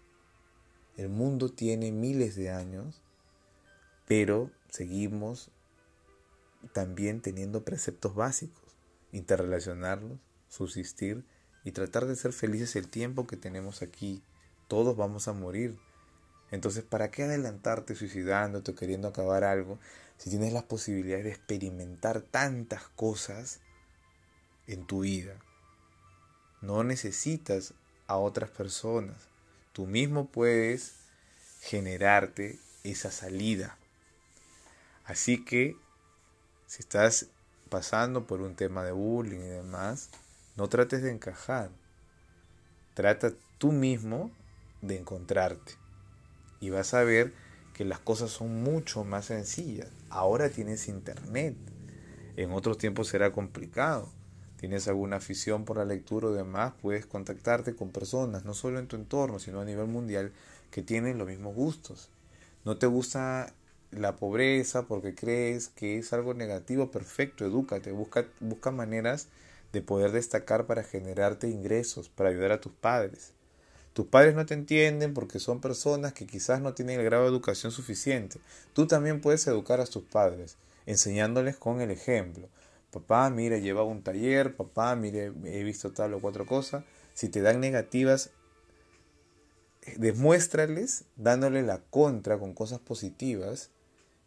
[0.95, 3.01] El mundo tiene miles de años,
[4.07, 5.51] pero seguimos
[6.71, 8.63] también teniendo preceptos básicos,
[9.11, 11.25] interrelacionarlos, subsistir
[11.65, 14.23] y tratar de ser felices el tiempo que tenemos aquí.
[14.69, 15.77] Todos vamos a morir,
[16.51, 19.77] entonces, ¿para qué adelantarte suicidándote o queriendo acabar algo
[20.17, 23.59] si tienes las posibilidades de experimentar tantas cosas
[24.67, 25.35] en tu vida?
[26.61, 27.73] No necesitas
[28.07, 29.17] a otras personas.
[29.73, 30.95] Tú mismo puedes
[31.61, 33.77] generarte esa salida.
[35.05, 35.75] Así que,
[36.67, 37.27] si estás
[37.69, 40.09] pasando por un tema de bullying y demás,
[40.55, 41.69] no trates de encajar.
[42.93, 44.31] Trata tú mismo
[44.81, 45.73] de encontrarte
[46.59, 47.33] y vas a ver
[47.73, 49.89] que las cosas son mucho más sencillas.
[50.09, 51.55] Ahora tienes internet.
[52.37, 54.09] En otros tiempos será complicado.
[54.57, 58.87] Tienes alguna afición por la lectura o demás, puedes contactarte con personas, no solo en
[58.87, 60.31] tu entorno, sino a nivel mundial,
[60.71, 62.09] que tienen los mismos gustos.
[62.63, 63.53] No te gusta
[63.91, 69.27] la pobreza porque crees que es algo negativo, perfecto, edúcate, busca, busca maneras
[69.71, 73.33] de poder destacar para generarte ingresos, para ayudar a tus padres.
[73.93, 77.29] Tus padres no te entienden porque son personas que quizás no tienen el grado de
[77.29, 78.39] educación suficiente.
[78.73, 82.49] Tú también puedes educar a tus padres, enseñándoles con el ejemplo.
[82.95, 86.85] Papá, mire, lleva un taller, papá, mire, he visto tal o cuatro cosas.
[87.13, 88.29] Si te dan negativas,
[89.97, 93.69] demuéstrales dándole la contra con cosas positivas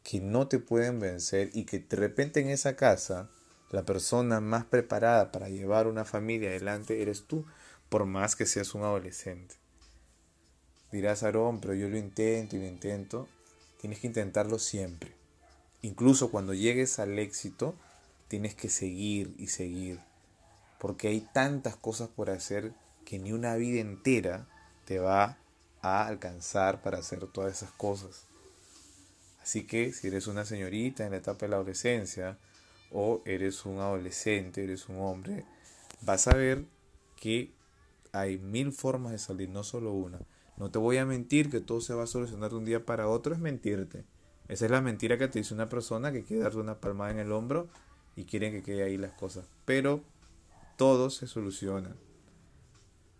[0.03, 3.31] que no te pueden vencer y que de repente en esa casa
[3.71, 7.47] la persona más preparada para llevar una familia adelante eres tú
[7.89, 9.55] por más que seas un adolescente.
[10.93, 13.29] Dirás, Aarón, pero yo lo intento y lo intento.
[13.81, 15.15] Tienes que intentarlo siempre.
[15.81, 17.75] Incluso cuando llegues al éxito,
[18.29, 20.01] tienes que seguir y seguir.
[20.79, 22.73] Porque hay tantas cosas por hacer
[23.05, 24.47] que ni una vida entera
[24.85, 25.39] te va
[25.83, 28.27] a alcanzar para hacer todas esas cosas.
[29.43, 32.39] Así que si eres una señorita en la etapa de la adolescencia
[32.93, 35.45] o eres un adolescente, eres un hombre,
[36.03, 36.65] vas a ver
[37.17, 37.53] que
[38.13, 40.21] hay mil formas de salir, no solo una.
[40.57, 43.09] No te voy a mentir que todo se va a solucionar de un día para
[43.09, 44.05] otro, es mentirte.
[44.49, 47.19] Esa es la mentira que te dice una persona que quiere darte una palmada en
[47.19, 47.69] el hombro
[48.19, 49.47] y quieren que quede ahí las cosas.
[49.65, 50.03] Pero
[50.77, 51.95] todo se soluciona.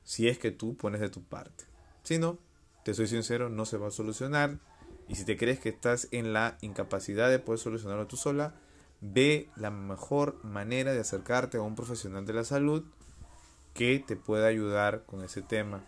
[0.03, 1.67] Si es que tú pones de tu parte.
[2.03, 2.37] Si no,
[2.85, 4.59] te soy sincero, no se va a solucionar.
[5.07, 8.57] Y si te crees que estás en la incapacidad de poder solucionarlo tú sola,
[9.01, 12.83] ve la mejor manera de acercarte a un profesional de la salud
[13.75, 15.85] que te pueda ayudar con ese tema.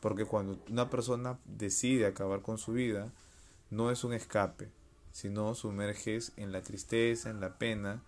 [0.00, 3.12] Porque cuando una persona decide acabar con su vida,
[3.70, 4.72] no es un escape,
[5.12, 8.02] sino sumerges en la tristeza, en la pena,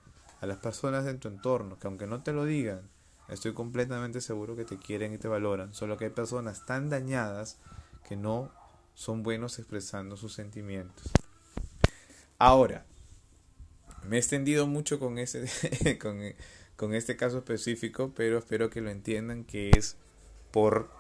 [0.44, 2.83] a las personas de tu entorno, que aunque no te lo digan,
[3.28, 7.59] estoy completamente seguro que te quieren y te valoran, solo que hay personas tan dañadas
[8.07, 8.52] que no
[8.92, 11.11] son buenos expresando sus sentimientos.
[12.38, 12.85] Ahora,
[14.07, 15.48] me he extendido mucho con, ese,
[15.98, 16.20] con,
[16.76, 19.96] con este caso específico, pero espero que lo entiendan que es
[20.52, 20.90] por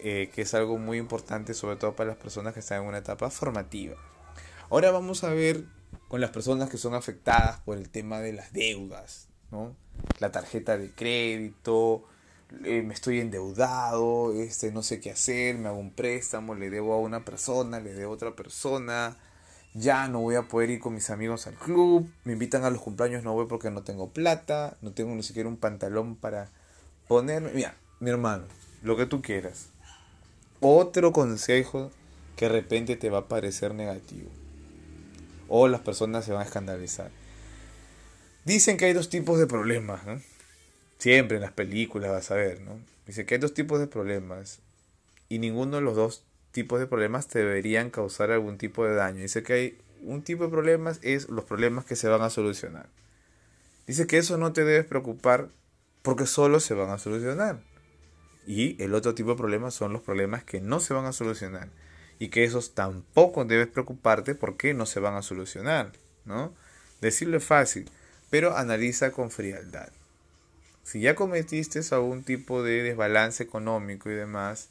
[0.00, 2.98] eh, que es algo muy importante, sobre todo para las personas que están en una
[2.98, 3.96] etapa formativa.
[4.68, 5.64] Ahora vamos a ver
[6.08, 9.74] con las personas que son afectadas por el tema de las deudas, ¿no?
[10.20, 12.04] La tarjeta de crédito,
[12.64, 16.94] eh, me estoy endeudado, este, no sé qué hacer, me hago un préstamo, le debo
[16.94, 19.16] a una persona, le debo a otra persona,
[19.74, 22.80] ya no voy a poder ir con mis amigos al club, me invitan a los
[22.80, 26.50] cumpleaños, no voy porque no tengo plata, no tengo ni siquiera un pantalón para
[27.08, 27.50] ponerme.
[27.52, 28.44] Mira, mi hermano,
[28.82, 29.70] lo que tú quieras.
[30.60, 31.90] Otro consejo
[32.36, 34.30] que de repente te va a parecer negativo.
[35.48, 37.10] O las personas se van a escandalizar.
[38.44, 40.00] Dicen que hay dos tipos de problemas.
[40.98, 42.78] Siempre en las películas vas a ver, ¿no?
[43.06, 44.60] Dice que hay dos tipos de problemas
[45.28, 49.20] y ninguno de los dos tipos de problemas te deberían causar algún tipo de daño.
[49.20, 52.88] Dice que hay un tipo de problemas es los problemas que se van a solucionar.
[53.86, 55.48] Dice que eso no te debes preocupar
[56.02, 57.60] porque solo se van a solucionar.
[58.46, 61.68] Y el otro tipo de problemas son los problemas que no se van a solucionar.
[62.18, 65.92] Y que esos tampoco debes preocuparte porque no se van a solucionar.
[66.24, 66.54] ¿no?
[67.00, 67.90] Decirlo es fácil,
[68.30, 69.90] pero analiza con frialdad.
[70.82, 74.68] Si ya cometiste algún tipo de desbalance económico y demás,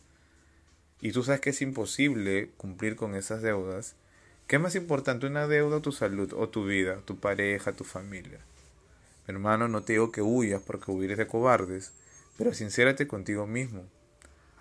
[1.01, 3.95] y tú sabes que es imposible cumplir con esas deudas,
[4.47, 8.39] ¿qué más importante, una deuda o tu salud, o tu vida, tu pareja, tu familia?
[9.27, 11.91] hermano, no te digo que huyas porque huir de cobardes,
[12.38, 13.84] pero sincérate contigo mismo.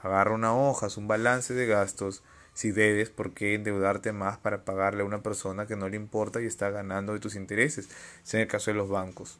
[0.02, 2.22] Agarra una hoja, un balance de gastos,
[2.54, 6.40] si debes, ¿por qué endeudarte más para pagarle a una persona que no le importa
[6.40, 7.88] y está ganando de tus intereses?
[8.24, 9.38] Es en el caso de los bancos.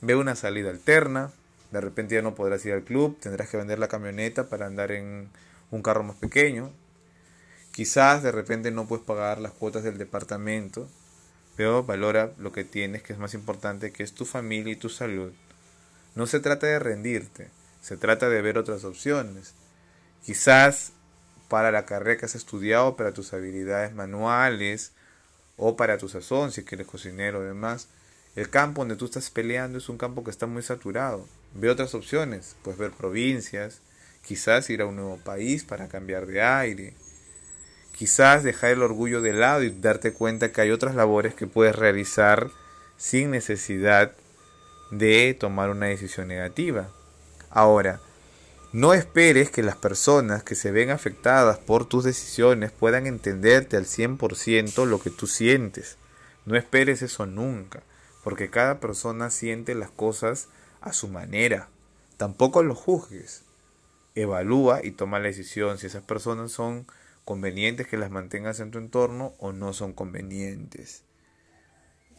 [0.00, 1.30] Ve una salida alterna,
[1.70, 4.90] de repente ya no podrás ir al club, tendrás que vender la camioneta para andar
[4.90, 5.30] en
[5.70, 6.72] un carro más pequeño.
[7.70, 10.88] Quizás de repente no puedes pagar las cuotas del departamento,
[11.56, 14.88] pero valora lo que tienes, que es más importante, que es tu familia y tu
[14.88, 15.32] salud.
[16.16, 19.54] No se trata de rendirte, se trata de ver otras opciones.
[20.24, 20.92] Quizás
[21.50, 24.92] para la carrera que has estudiado, para tus habilidades manuales
[25.56, 27.88] o para tu sazón, si quieres cocinero o demás,
[28.36, 31.26] el campo donde tú estás peleando es un campo que está muy saturado.
[31.52, 33.80] Ve otras opciones, puedes ver provincias,
[34.24, 36.94] quizás ir a un nuevo país para cambiar de aire,
[37.96, 41.74] quizás dejar el orgullo de lado y darte cuenta que hay otras labores que puedes
[41.74, 42.48] realizar
[42.96, 44.12] sin necesidad
[44.92, 46.90] de tomar una decisión negativa.
[47.50, 48.00] Ahora,
[48.72, 53.84] no esperes que las personas que se ven afectadas por tus decisiones puedan entenderte al
[53.84, 55.98] 100% lo que tú sientes.
[56.46, 57.82] No esperes eso nunca,
[58.22, 60.48] porque cada persona siente las cosas
[60.80, 61.68] a su manera.
[62.16, 63.42] Tampoco lo juzgues.
[64.14, 66.86] Evalúa y toma la decisión si esas personas son
[67.24, 71.02] convenientes que las mantengas en tu entorno o no son convenientes.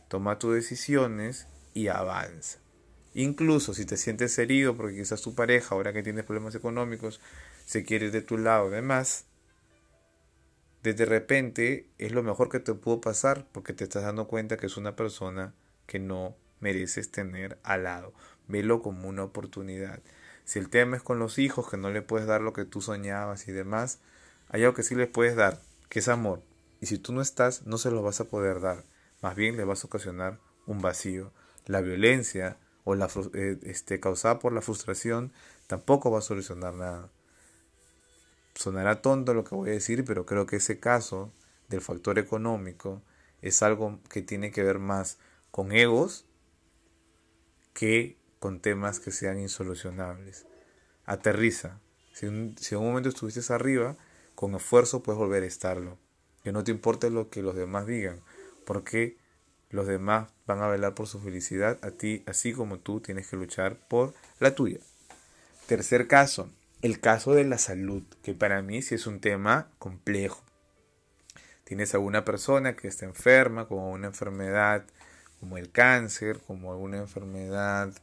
[0.10, 2.61] Toma tus decisiones y avanza.
[3.14, 7.20] Incluso si te sientes herido porque quizás tu pareja, ahora que tienes problemas económicos,
[7.66, 9.26] se quiere de tu lado, además,
[10.84, 14.66] de repente es lo mejor que te pudo pasar porque te estás dando cuenta que
[14.66, 15.54] es una persona
[15.86, 18.14] que no mereces tener al lado.
[18.48, 20.02] Velo como una oportunidad.
[20.44, 22.82] Si el tema es con los hijos, que no le puedes dar lo que tú
[22.82, 24.00] soñabas y demás,
[24.50, 26.42] hay algo que sí les puedes dar, que es amor.
[26.80, 28.84] Y si tú no estás, no se lo vas a poder dar.
[29.22, 31.32] Más bien le vas a ocasionar un vacío.
[31.68, 35.32] La violencia o la eh, este, causada por la frustración
[35.68, 37.10] tampoco va a solucionar nada.
[38.56, 41.32] Sonará tonto lo que voy a decir, pero creo que ese caso
[41.70, 43.02] del factor económico
[43.42, 45.18] es algo que tiene que ver más
[45.52, 46.26] con egos
[47.74, 50.46] que con temas que sean insolucionables.
[51.06, 51.80] Aterriza.
[52.14, 53.98] Si, en un momento estuviste arriba,
[54.36, 55.98] con esfuerzo puedes volver a estarlo.
[56.44, 58.20] Que no te importe lo que los demás digan,
[58.66, 59.18] porque
[59.72, 63.38] los demás van a velar por su felicidad, a ti, así como tú tienes que
[63.38, 64.80] luchar por la tuya.
[65.66, 66.50] Tercer caso,
[66.82, 70.44] el caso de la salud, que para mí sí es un tema complejo.
[71.64, 74.84] Tienes alguna persona que está enferma con una enfermedad
[75.40, 77.94] como el cáncer, como alguna enfermedad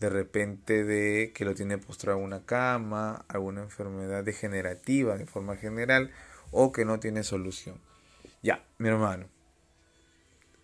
[0.00, 5.56] de repente de que lo tiene postrado en una cama, alguna enfermedad degenerativa de forma
[5.56, 6.10] general
[6.50, 7.80] o que no tiene solución.
[8.42, 9.26] Ya, mi hermano,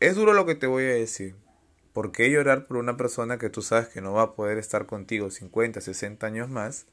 [0.01, 1.35] es duro lo que te voy a decir,
[1.93, 4.87] ¿por qué llorar por una persona que tú sabes que no va a poder estar
[4.87, 6.87] contigo 50, 60 años más,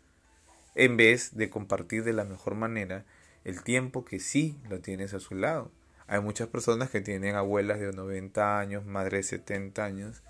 [0.73, 3.05] en vez de compartir de la mejor manera
[3.43, 5.71] el tiempo que sí lo tienes a su lado?
[6.07, 10.23] Hay muchas personas que tienen abuelas de 90 años, madres de 70 años,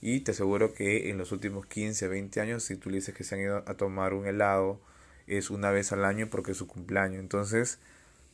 [0.00, 3.22] y te aseguro que en los últimos 15, 20 años, si tú le dices que
[3.22, 4.80] se han ido a tomar un helado,
[5.28, 7.20] es una vez al año porque es su cumpleaños.
[7.20, 7.78] Entonces,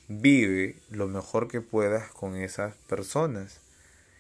[0.09, 3.61] vive lo mejor que puedas con esas personas.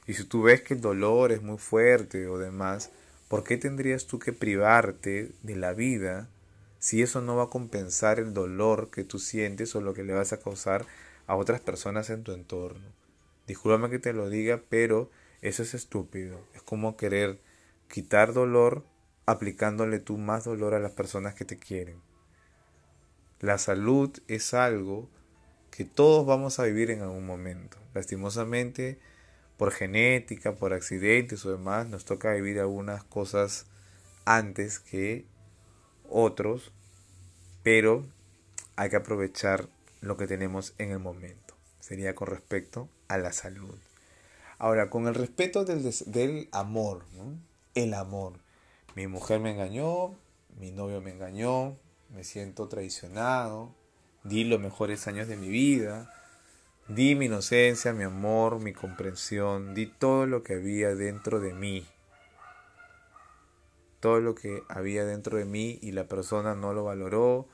[0.06, 2.90] Y si tú ves que el dolor es muy fuerte o demás,
[3.28, 6.28] ¿por qué tendrías tú que privarte de la vida
[6.78, 10.12] si eso no va a compensar el dolor que tú sientes o lo que le
[10.12, 10.86] vas a causar
[11.26, 12.86] a otras personas en tu entorno?
[13.46, 15.10] Discúlpame que te lo diga, pero
[15.40, 16.38] eso es estúpido.
[16.54, 17.40] Es como querer
[17.88, 18.84] quitar dolor
[19.24, 22.00] aplicándole tú más dolor a las personas que te quieren.
[23.40, 25.08] La salud es algo
[25.70, 27.76] que todos vamos a vivir en algún momento.
[27.94, 28.98] Lastimosamente,
[29.56, 33.66] por genética, por accidentes o demás, nos toca vivir algunas cosas
[34.24, 35.26] antes que
[36.08, 36.72] otros,
[37.62, 38.06] pero
[38.76, 39.68] hay que aprovechar
[40.00, 41.54] lo que tenemos en el momento.
[41.80, 43.76] Sería con respecto a la salud.
[44.58, 47.04] Ahora, con el respeto del, del amor,
[47.74, 48.40] el amor.
[48.94, 50.16] Mi mujer me engañó,
[50.58, 51.76] mi novio me engañó,
[52.10, 53.74] me siento traicionado,
[54.24, 56.14] di los mejores años de mi vida,
[56.88, 61.86] di mi inocencia, mi amor, mi comprensión, di todo lo que había dentro de mí.
[64.00, 67.48] Todo lo que había dentro de mí y la persona no lo valoró,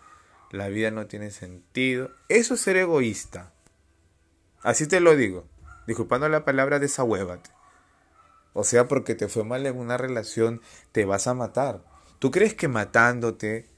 [0.50, 2.10] la vida no tiene sentido.
[2.28, 3.52] Eso es ser egoísta.
[4.62, 5.46] Así te lo digo
[5.86, 7.50] disculpando la palabra, desahuévate.
[8.52, 10.60] O sea, porque te fue mal en una relación,
[10.92, 11.82] te vas a matar.
[12.18, 13.68] ¿Tú crees que matándote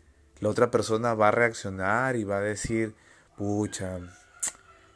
[0.41, 2.95] la otra persona va a reaccionar y va a decir,
[3.37, 4.01] pucha,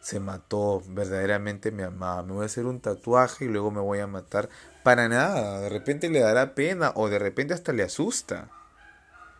[0.01, 4.01] se mató, verdaderamente me amaba, me voy a hacer un tatuaje y luego me voy
[4.01, 4.49] a matar?
[4.83, 8.49] Para nada, de repente le dará pena o de repente hasta le asusta.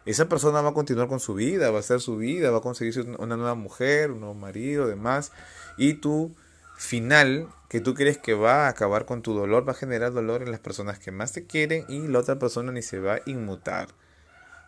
[0.07, 2.63] Esa persona va a continuar con su vida, va a hacer su vida, va a
[2.63, 5.33] conseguirse una nueva mujer, un nuevo marido, demás.
[5.77, 6.35] Y tú
[6.77, 10.43] final que tú crees que va a acabar con tu dolor, va a generar dolor
[10.43, 13.21] en las personas que más te quieren y la otra persona ni se va a
[13.27, 13.89] inmutar.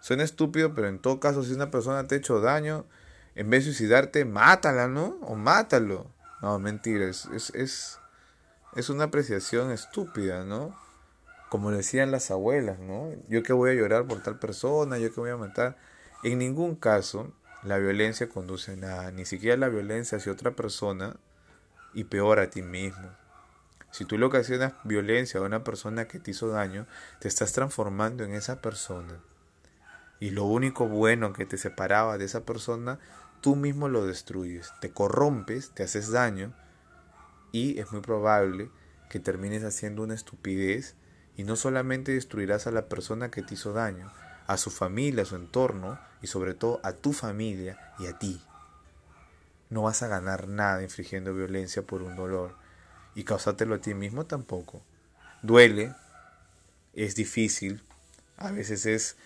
[0.02, 2.84] Suena estúpido, pero en todo caso, si una persona te ha hecho daño,
[3.36, 5.16] en vez de suicidarte, mátala, ¿no?
[5.22, 6.10] O mátalo.
[6.42, 8.00] No, mentira, es, es,
[8.74, 10.76] es, una apreciación estúpida, ¿no?
[11.50, 13.10] Como decían las abuelas, ¿no?
[13.28, 15.76] Yo que voy a llorar por tal persona, yo que voy a matar.
[16.24, 17.32] En ningún caso
[17.62, 21.14] la violencia conduce a nada, ni siquiera la violencia hacia otra persona
[21.94, 23.08] y peor a ti mismo.
[23.92, 26.88] Si tú le ocasionas violencia a una persona que te hizo daño,
[27.20, 29.20] te estás transformando en esa persona.
[30.22, 33.00] Y lo único bueno que te separaba de esa persona,
[33.40, 34.70] tú mismo lo destruyes.
[34.80, 36.54] Te corrompes, te haces daño
[37.50, 38.70] y es muy probable
[39.10, 40.94] que termines haciendo una estupidez
[41.36, 44.12] y no solamente destruirás a la persona que te hizo daño,
[44.46, 48.40] a su familia, a su entorno y sobre todo a tu familia y a ti
[49.70, 52.54] no vas a ganar nada infligiendo violencia por un dolor
[53.16, 54.82] y causártelo a ti mismo tampoco.
[55.42, 55.96] Duele,
[56.92, 57.82] es difícil,
[58.36, 59.16] a veces es,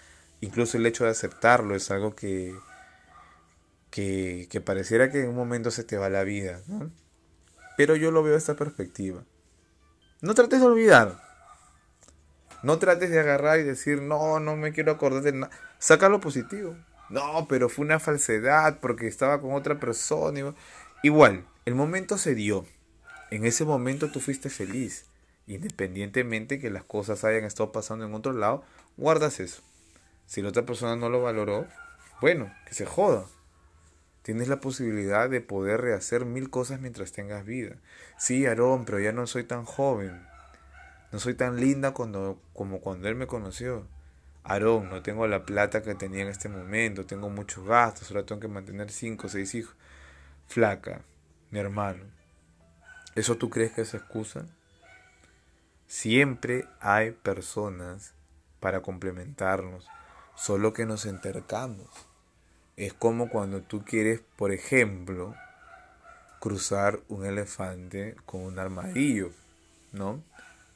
[0.41, 2.55] incluso el hecho de aceptarlo es algo que,
[3.91, 6.91] que, que pareciera que en un momento se te va la vida, ¿no?
[7.77, 9.23] Pero yo lo veo de esta perspectiva.
[10.23, 11.21] No trates de olvidar.
[12.63, 15.51] No trates de agarrar y decir, no, no me quiero acordar de nada.
[15.79, 16.77] Saca lo positivo.
[17.11, 20.55] No, pero fue una falsedad porque estaba con otra persona.
[21.03, 22.65] Igual, el momento se dio.
[23.31, 25.05] En ese momento tú fuiste feliz.
[25.47, 28.65] Independientemente que las cosas hayan estado pasando en otro lado,
[28.97, 29.63] guardas eso.
[30.27, 31.67] Si la otra persona no lo valoró,
[32.21, 33.27] bueno, que se joda.
[34.23, 37.77] Tienes la posibilidad de poder rehacer mil cosas mientras tengas vida.
[38.19, 40.27] Sí, Aarón, pero ya no soy tan joven.
[41.13, 43.87] No soy tan linda cuando, como cuando él me conoció.
[44.43, 48.41] Aarón, no tengo la plata que tenía en este momento, tengo muchos gastos, ahora tengo
[48.41, 49.75] que mantener cinco o seis hijos.
[50.47, 51.03] Flaca,
[51.51, 52.05] mi hermano,
[53.15, 54.47] ¿eso tú crees que es excusa?
[55.89, 58.15] Siempre hay personas
[58.61, 59.89] para complementarnos,
[60.37, 61.89] solo que nos entercamos.
[62.77, 65.35] Es como cuando tú quieres, por ejemplo,
[66.41, 69.31] cruzar un elefante con un armadillo,
[69.93, 70.23] ¿no?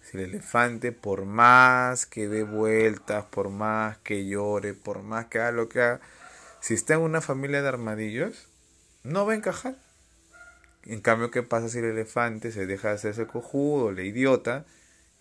[0.02, 5.40] Si el elefante, por más que dé vueltas, por más que llore, por más que
[5.40, 6.00] haga lo que haga,
[6.60, 8.48] si está en una familia de armadillos,
[9.04, 9.76] no va a encajar.
[10.84, 14.64] En cambio, ¿qué pasa si el elefante se deja de hacerse cojudo, le idiota,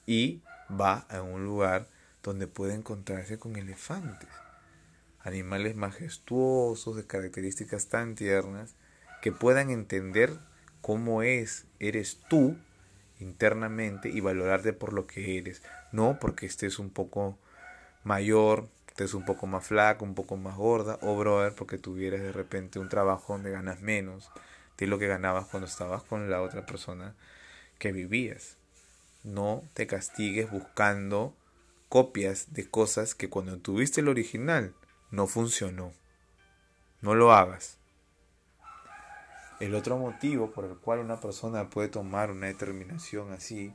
[0.05, 1.87] y va a un lugar
[2.23, 4.29] donde puede encontrarse con elefantes?
[5.21, 8.75] Animales majestuosos, de características tan tiernas,
[9.21, 10.37] que puedan entender
[10.81, 12.57] cómo es, eres tú
[13.19, 15.61] internamente y valorarte por lo que eres,
[15.91, 17.37] no porque estés un poco
[18.03, 22.31] mayor, estés un poco más flaco, un poco más gorda, o brother, porque tuvieras de
[22.31, 24.29] repente un trabajo donde ganas menos
[24.77, 27.13] de lo que ganabas cuando estabas con la otra persona
[27.77, 28.55] que vivías.
[29.23, 31.33] No te castigues buscando
[31.89, 34.75] copias de cosas que cuando tuviste el original
[35.09, 35.91] no funcionó.
[37.01, 37.77] No lo hagas.
[39.59, 43.73] El otro motivo por el cual una persona puede tomar una determinación así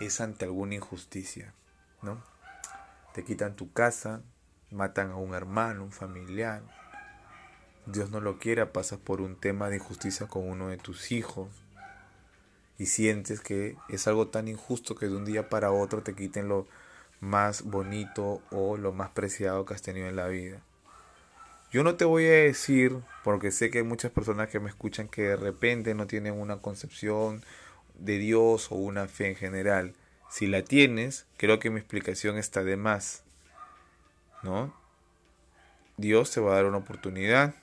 [0.00, 1.52] es ante alguna injusticia,
[2.00, 2.22] ¿no?
[3.12, 4.22] Te quitan tu casa,
[4.70, 6.62] matan a un hermano, un familiar.
[7.86, 11.48] Dios no lo quiera, pasas por un tema de injusticia con uno de tus hijos
[12.78, 16.48] y sientes que es algo tan injusto que de un día para otro te quiten
[16.48, 16.68] lo
[17.20, 20.60] más bonito o lo más preciado que has tenido en la vida.
[21.70, 25.08] Yo no te voy a decir, porque sé que hay muchas personas que me escuchan
[25.08, 27.42] que de repente no tienen una concepción
[27.98, 29.94] de Dios o una fe en general.
[30.30, 33.22] Si la tienes, creo que mi explicación está de más.
[34.42, 34.72] ¿No?
[35.98, 37.54] Dios te va a dar una oportunidad.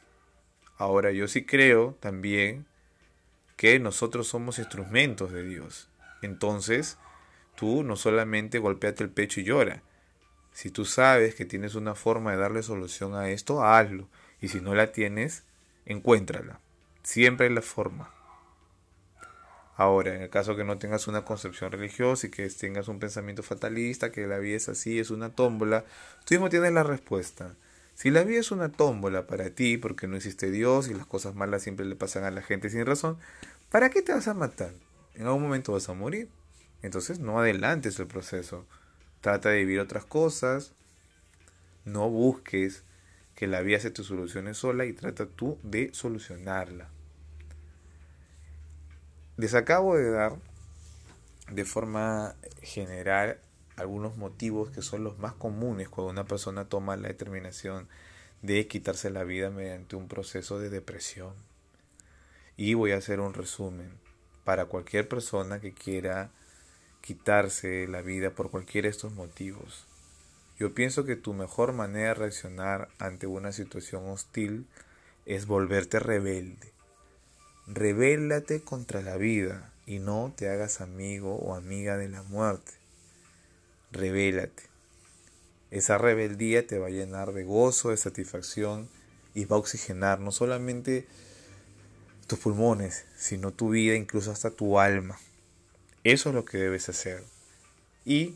[0.77, 2.65] Ahora yo sí creo también
[3.55, 5.89] que nosotros somos instrumentos de Dios.
[6.21, 6.97] Entonces,
[7.55, 9.83] tú no solamente golpeate el pecho y llora,
[10.55, 14.07] si tú sabes que tienes una forma de darle solución a esto, hazlo.
[14.39, 15.43] Y si no la tienes,
[15.85, 16.61] encuéntrala.
[17.03, 18.09] Siempre hay la forma.
[19.75, 23.43] Ahora, en el caso que no tengas una concepción religiosa y que tengas un pensamiento
[23.43, 25.83] fatalista, que la vida es así, es una tómbola,
[26.23, 27.57] tú mismo tienes la respuesta.
[27.93, 31.35] Si la vida es una tómbola para ti, porque no existe Dios y las cosas
[31.35, 33.17] malas siempre le pasan a la gente sin razón,
[33.69, 34.71] ¿para qué te vas a matar?
[35.15, 36.29] En algún momento vas a morir.
[36.81, 38.65] Entonces no adelantes el proceso.
[39.21, 40.73] Trata de vivir otras cosas.
[41.83, 42.83] No busques
[43.35, 46.89] que la vida se te solucione sola y trata tú de solucionarla.
[49.37, 50.37] Les acabo de dar
[51.51, 53.39] de forma general
[53.75, 57.89] algunos motivos que son los más comunes cuando una persona toma la determinación
[58.41, 61.33] de quitarse la vida mediante un proceso de depresión.
[62.57, 63.91] Y voy a hacer un resumen
[64.45, 66.31] para cualquier persona que quiera
[67.05, 69.85] quitarse la vida por cualquiera de estos motivos.
[70.57, 74.65] Yo pienso que tu mejor manera de reaccionar ante una situación hostil
[75.27, 76.71] es volverte rebelde.
[77.67, 82.71] Rebélate contra la vida y no te hagas amigo o amiga de la muerte.
[83.91, 84.63] Rebélate.
[85.69, 88.89] Esa rebeldía te va a llenar de gozo, de satisfacción
[89.35, 91.05] y va a oxigenar no solamente
[92.25, 95.19] tus pulmones, sino tu vida, incluso hasta tu alma.
[96.05, 97.23] Eso es lo que debes hacer.
[98.05, 98.35] Y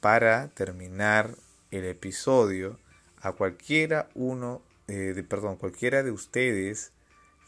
[0.00, 1.36] para terminar
[1.70, 2.76] el episodio,
[3.20, 6.90] a cualquiera uno, eh, de, perdón, cualquiera de ustedes,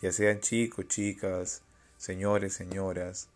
[0.00, 1.62] ya sean chicos, chicas,
[1.96, 3.28] señores, señoras,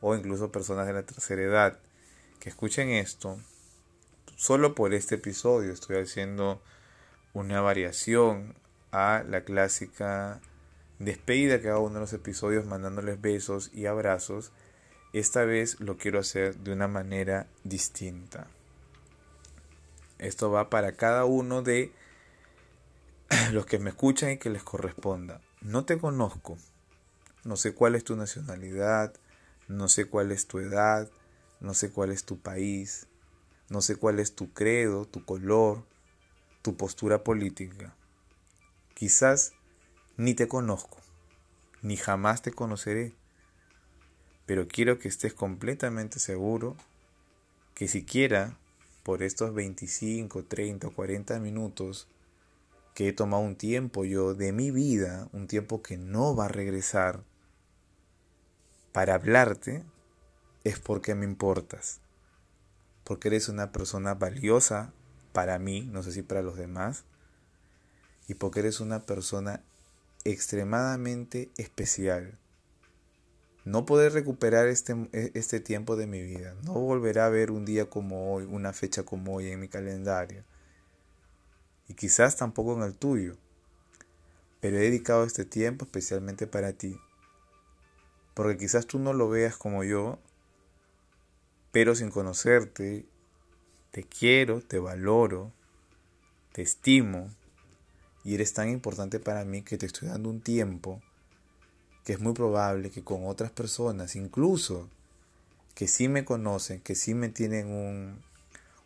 [0.00, 1.78] o incluso personas de la tercera edad,
[2.38, 3.38] que escuchen esto,
[4.36, 6.62] solo por este episodio estoy haciendo
[7.34, 8.54] una variación
[8.92, 10.40] a la clásica
[10.98, 14.52] despedida que hago uno de los episodios mandándoles besos y abrazos
[15.12, 18.46] esta vez lo quiero hacer de una manera distinta.
[20.18, 21.92] Esto va para cada uno de
[23.52, 25.40] los que me escuchan y que les corresponda.
[25.60, 26.58] No te conozco.
[27.44, 29.14] No sé cuál es tu nacionalidad,
[29.66, 31.08] no sé cuál es tu edad,
[31.60, 33.06] no sé cuál es tu país,
[33.70, 35.84] no sé cuál es tu credo, tu color,
[36.60, 37.94] tu postura política.
[38.94, 39.54] Quizás
[40.18, 40.98] ni te conozco,
[41.80, 43.14] ni jamás te conoceré
[44.50, 46.76] pero quiero que estés completamente seguro
[47.72, 48.58] que siquiera
[49.04, 52.08] por estos 25, 30 o 40 minutos
[52.92, 56.48] que he tomado un tiempo yo de mi vida, un tiempo que no va a
[56.48, 57.22] regresar,
[58.90, 59.84] para hablarte,
[60.64, 62.00] es porque me importas.
[63.04, 64.92] Porque eres una persona valiosa
[65.32, 67.04] para mí, no sé si para los demás,
[68.26, 69.62] y porque eres una persona
[70.24, 72.36] extremadamente especial
[73.64, 76.54] no poder recuperar este, e, este tiempo de mi vida.
[76.64, 80.44] No volverá a ver un día como hoy, una fecha como hoy en mi calendario.
[81.88, 83.36] Y quizás tampoco en el tuyo.
[84.60, 86.98] Pero he dedicado este tiempo especialmente para ti.
[88.34, 90.18] Porque quizás tú no lo veas como yo,
[91.72, 93.04] pero sin conocerte,
[93.90, 95.52] te quiero, te valoro,
[96.52, 97.30] te estimo
[98.24, 101.00] y eres tan importante para mí que te estoy dando un tiempo
[102.10, 104.88] que es muy probable que con otras personas, incluso
[105.76, 108.20] que sí me conocen, que sí me tienen un,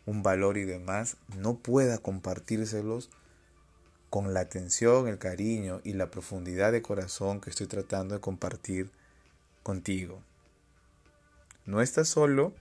[0.05, 3.09] un valor y demás, no pueda compartírselos
[4.11, 8.91] con la atención, el cariño y la profundidad de corazón que estoy tratando de compartir
[9.63, 10.21] contigo.
[11.65, 12.53] no estás solo,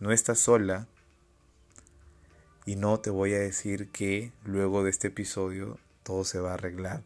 [0.00, 0.88] no estás sola,
[2.66, 6.54] y no te voy a decir que luego de este episodio todo se va a
[6.54, 7.04] arreglar.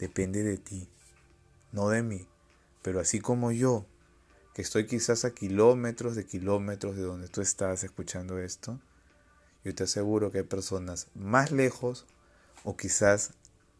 [0.00, 0.88] Depende de ti,
[1.72, 2.26] no de mí.
[2.82, 3.86] Pero así como yo,
[4.54, 8.80] que estoy quizás a kilómetros de kilómetros de donde tú estás escuchando esto,
[9.64, 12.06] yo te aseguro que hay personas más lejos
[12.64, 13.32] o quizás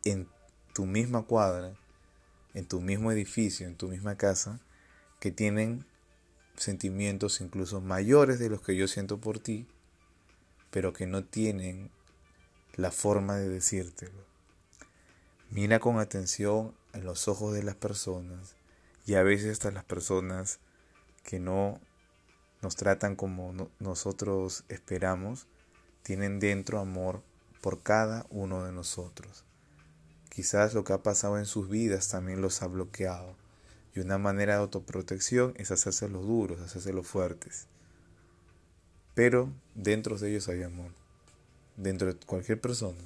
[0.04, 0.28] en
[0.74, 1.74] tu misma cuadra,
[2.54, 4.60] en tu mismo edificio, en tu misma casa,
[5.18, 5.84] que tienen
[6.56, 9.66] sentimientos incluso mayores de los que yo siento por ti
[10.70, 11.90] pero que no tienen
[12.76, 14.24] la forma de decírtelo.
[15.50, 18.56] Mira con atención en los ojos de las personas
[19.06, 20.58] y a veces hasta las personas
[21.24, 21.80] que no
[22.62, 25.46] nos tratan como nosotros esperamos,
[26.02, 27.22] tienen dentro amor
[27.60, 29.44] por cada uno de nosotros.
[30.28, 33.34] Quizás lo que ha pasado en sus vidas también los ha bloqueado.
[33.94, 37.66] Y una manera de autoprotección es hacerse los duros, hacerse los fuertes.
[39.14, 40.92] Pero dentro de ellos hay amor.
[41.76, 43.00] Dentro de cualquier persona,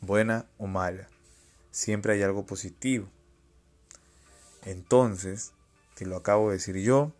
[0.00, 1.08] buena o mala,
[1.70, 3.08] siempre hay algo positivo.
[4.64, 5.52] Entonces,
[5.94, 7.12] te lo acabo de decir yo,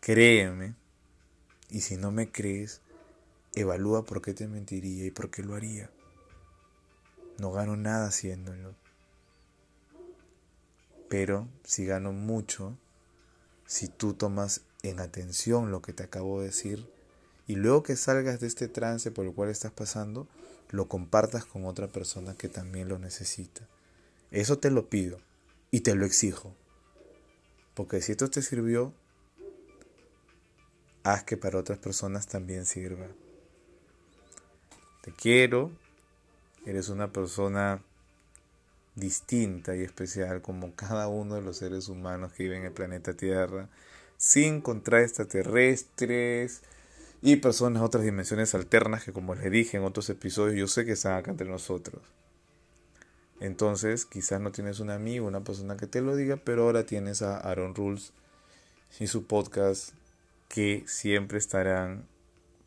[0.00, 0.74] créeme,
[1.70, 2.80] y si no me crees,
[3.54, 5.90] evalúa por qué te mentiría y por qué lo haría.
[7.38, 8.74] No gano nada haciéndolo.
[11.08, 12.76] Pero si gano mucho,
[13.66, 16.88] si tú tomas en atención lo que te acabo de decir
[17.46, 20.28] y luego que salgas de este trance por el cual estás pasando,
[20.72, 23.68] lo compartas con otra persona que también lo necesita.
[24.30, 25.20] Eso te lo pido
[25.70, 26.56] y te lo exijo.
[27.74, 28.92] Porque si esto te sirvió,
[31.04, 33.06] haz que para otras personas también sirva.
[35.02, 35.70] Te quiero,
[36.64, 37.82] eres una persona
[38.94, 43.14] distinta y especial como cada uno de los seres humanos que viven en el planeta
[43.14, 43.68] Tierra
[44.16, 46.62] sin contra extraterrestres
[47.22, 50.84] y personas de otras dimensiones alternas que como les dije en otros episodios yo sé
[50.84, 52.02] que están acá entre nosotros.
[53.40, 57.22] Entonces quizás no tienes un amigo, una persona que te lo diga, pero ahora tienes
[57.22, 58.12] a Aaron Rules
[58.98, 59.94] y su podcast
[60.48, 62.06] que siempre estarán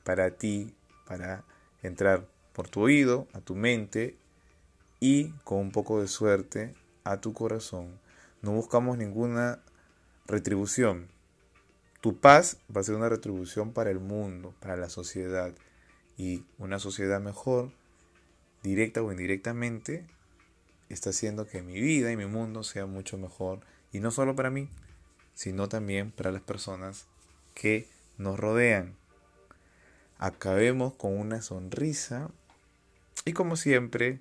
[0.03, 0.73] para ti,
[1.05, 1.43] para
[1.83, 4.15] entrar por tu oído, a tu mente
[4.99, 7.99] y con un poco de suerte a tu corazón.
[8.41, 9.59] No buscamos ninguna
[10.27, 11.07] retribución,
[12.05, 15.55] tu paz va a ser una retribución para el mundo, para la sociedad.
[16.19, 17.71] Y una sociedad mejor,
[18.61, 20.05] directa o indirectamente,
[20.87, 23.61] está haciendo que mi vida y mi mundo sea mucho mejor.
[23.91, 24.69] Y no solo para mí,
[25.33, 27.07] sino también para las personas
[27.55, 27.87] que
[28.19, 28.95] nos rodean.
[30.19, 32.29] Acabemos con una sonrisa
[33.25, 34.19] y como siempre,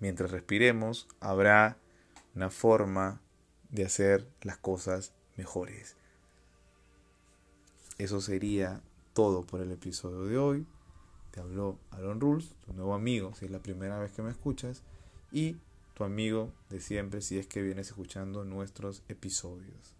[0.00, 1.76] mientras respiremos, habrá
[2.34, 3.20] una forma
[3.70, 5.94] de hacer las cosas mejores.
[7.98, 8.82] Eso sería
[9.14, 10.66] todo por el episodio de hoy.
[11.30, 14.82] Te habló Aaron Rules, tu nuevo amigo, si es la primera vez que me escuchas,
[15.32, 15.56] y
[15.94, 19.94] tu amigo de siempre si es que vienes escuchando nuestros episodios.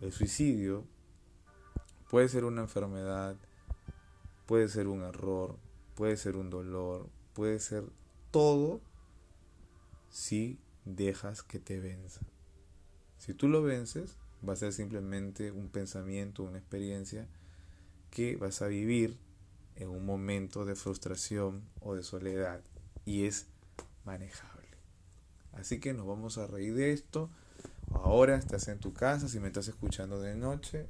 [0.00, 0.84] El suicidio
[2.08, 3.36] puede ser una enfermedad,
[4.46, 5.56] puede ser un error,
[5.96, 7.84] puede ser un dolor, puede ser
[8.30, 8.80] todo
[10.10, 12.20] si dejas que te venza.
[13.18, 14.16] Si tú lo vences,
[14.48, 17.26] va a ser simplemente un pensamiento, una experiencia
[18.10, 19.18] que vas a vivir
[19.76, 22.60] en un momento de frustración o de soledad
[23.04, 23.46] y es
[24.04, 24.68] manejable.
[25.52, 27.30] Así que nos vamos a reír de esto.
[27.92, 30.86] Ahora estás en tu casa, si me estás escuchando de noche,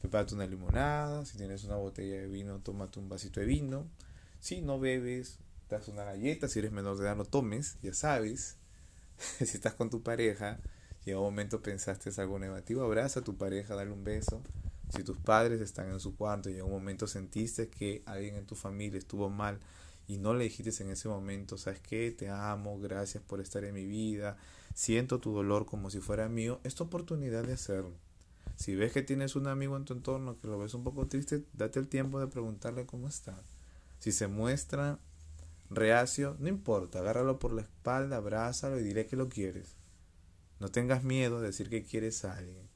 [0.00, 3.86] prepárate una limonada, si tienes una botella de vino, tómate un vasito de vino.
[4.40, 5.38] Si no bebes,
[5.68, 8.56] das una galleta, si eres menor de edad no tomes, ya sabes.
[9.38, 10.58] si estás con tu pareja,
[11.06, 14.42] en un momento pensaste algo negativo, abraza a tu pareja, dale un beso.
[14.94, 18.46] Si tus padres están en su cuarto y en un momento sentiste que alguien en
[18.46, 19.58] tu familia estuvo mal
[20.08, 22.10] y no le dijiste en ese momento, ¿sabes qué?
[22.10, 24.36] Te amo, gracias por estar en mi vida,
[24.74, 27.92] siento tu dolor como si fuera mío, es tu oportunidad de hacerlo.
[28.56, 31.44] Si ves que tienes un amigo en tu entorno que lo ves un poco triste,
[31.54, 33.40] date el tiempo de preguntarle cómo está.
[34.00, 34.98] Si se muestra
[35.70, 39.79] reacio, no importa, agárralo por la espalda, abrázalo y dile que lo quieres.
[40.60, 42.68] No tengas miedo de decir que quieres a alguien.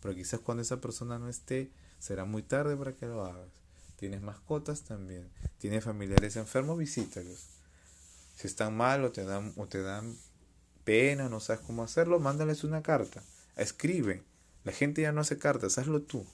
[0.00, 3.50] Pero quizás cuando esa persona no esté, será muy tarde para que lo hagas.
[3.96, 5.28] Tienes mascotas también.
[5.58, 7.48] Tienes familiares enfermos, visítalos.
[8.36, 10.16] Si están mal o te dan, o te dan
[10.84, 13.22] pena, no sabes cómo hacerlo, mándales una carta.
[13.56, 14.22] Escribe.
[14.64, 16.24] La gente ya no hace cartas, hazlo tú.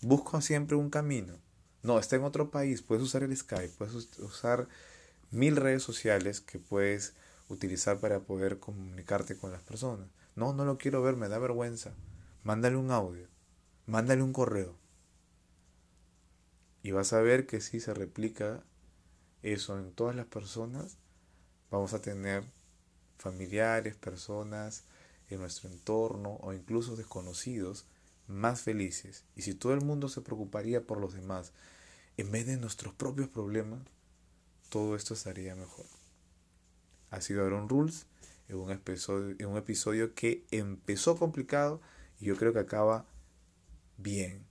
[0.00, 1.38] Busca siempre un camino.
[1.82, 4.68] No, está en otro país, puedes usar el Skype, puedes usar
[5.30, 7.14] mil redes sociales que puedes
[7.48, 10.08] utilizar para poder comunicarte con las personas.
[10.36, 11.94] No, no lo quiero ver, me da vergüenza.
[12.42, 13.28] Mándale un audio,
[13.86, 14.76] mándale un correo.
[16.82, 18.62] Y vas a ver que si se replica
[19.42, 20.98] eso en todas las personas,
[21.70, 22.44] vamos a tener
[23.18, 24.84] familiares, personas
[25.30, 27.86] en nuestro entorno o incluso desconocidos
[28.26, 29.24] más felices.
[29.36, 31.52] Y si todo el mundo se preocuparía por los demás
[32.16, 33.80] en vez de nuestros propios problemas,
[34.68, 35.86] todo esto estaría mejor.
[37.14, 38.06] Ha sido Aaron Rules
[38.52, 41.80] un episodio, en un episodio que empezó complicado
[42.20, 43.06] y yo creo que acaba
[43.96, 44.44] bien.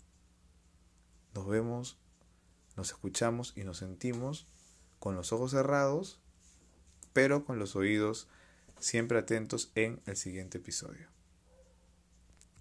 [1.33, 1.97] Nos vemos,
[2.75, 4.47] nos escuchamos y nos sentimos
[4.99, 6.19] con los ojos cerrados,
[7.11, 8.27] pero con los oídos
[8.79, 11.12] siempre atentos en el siguiente episodio.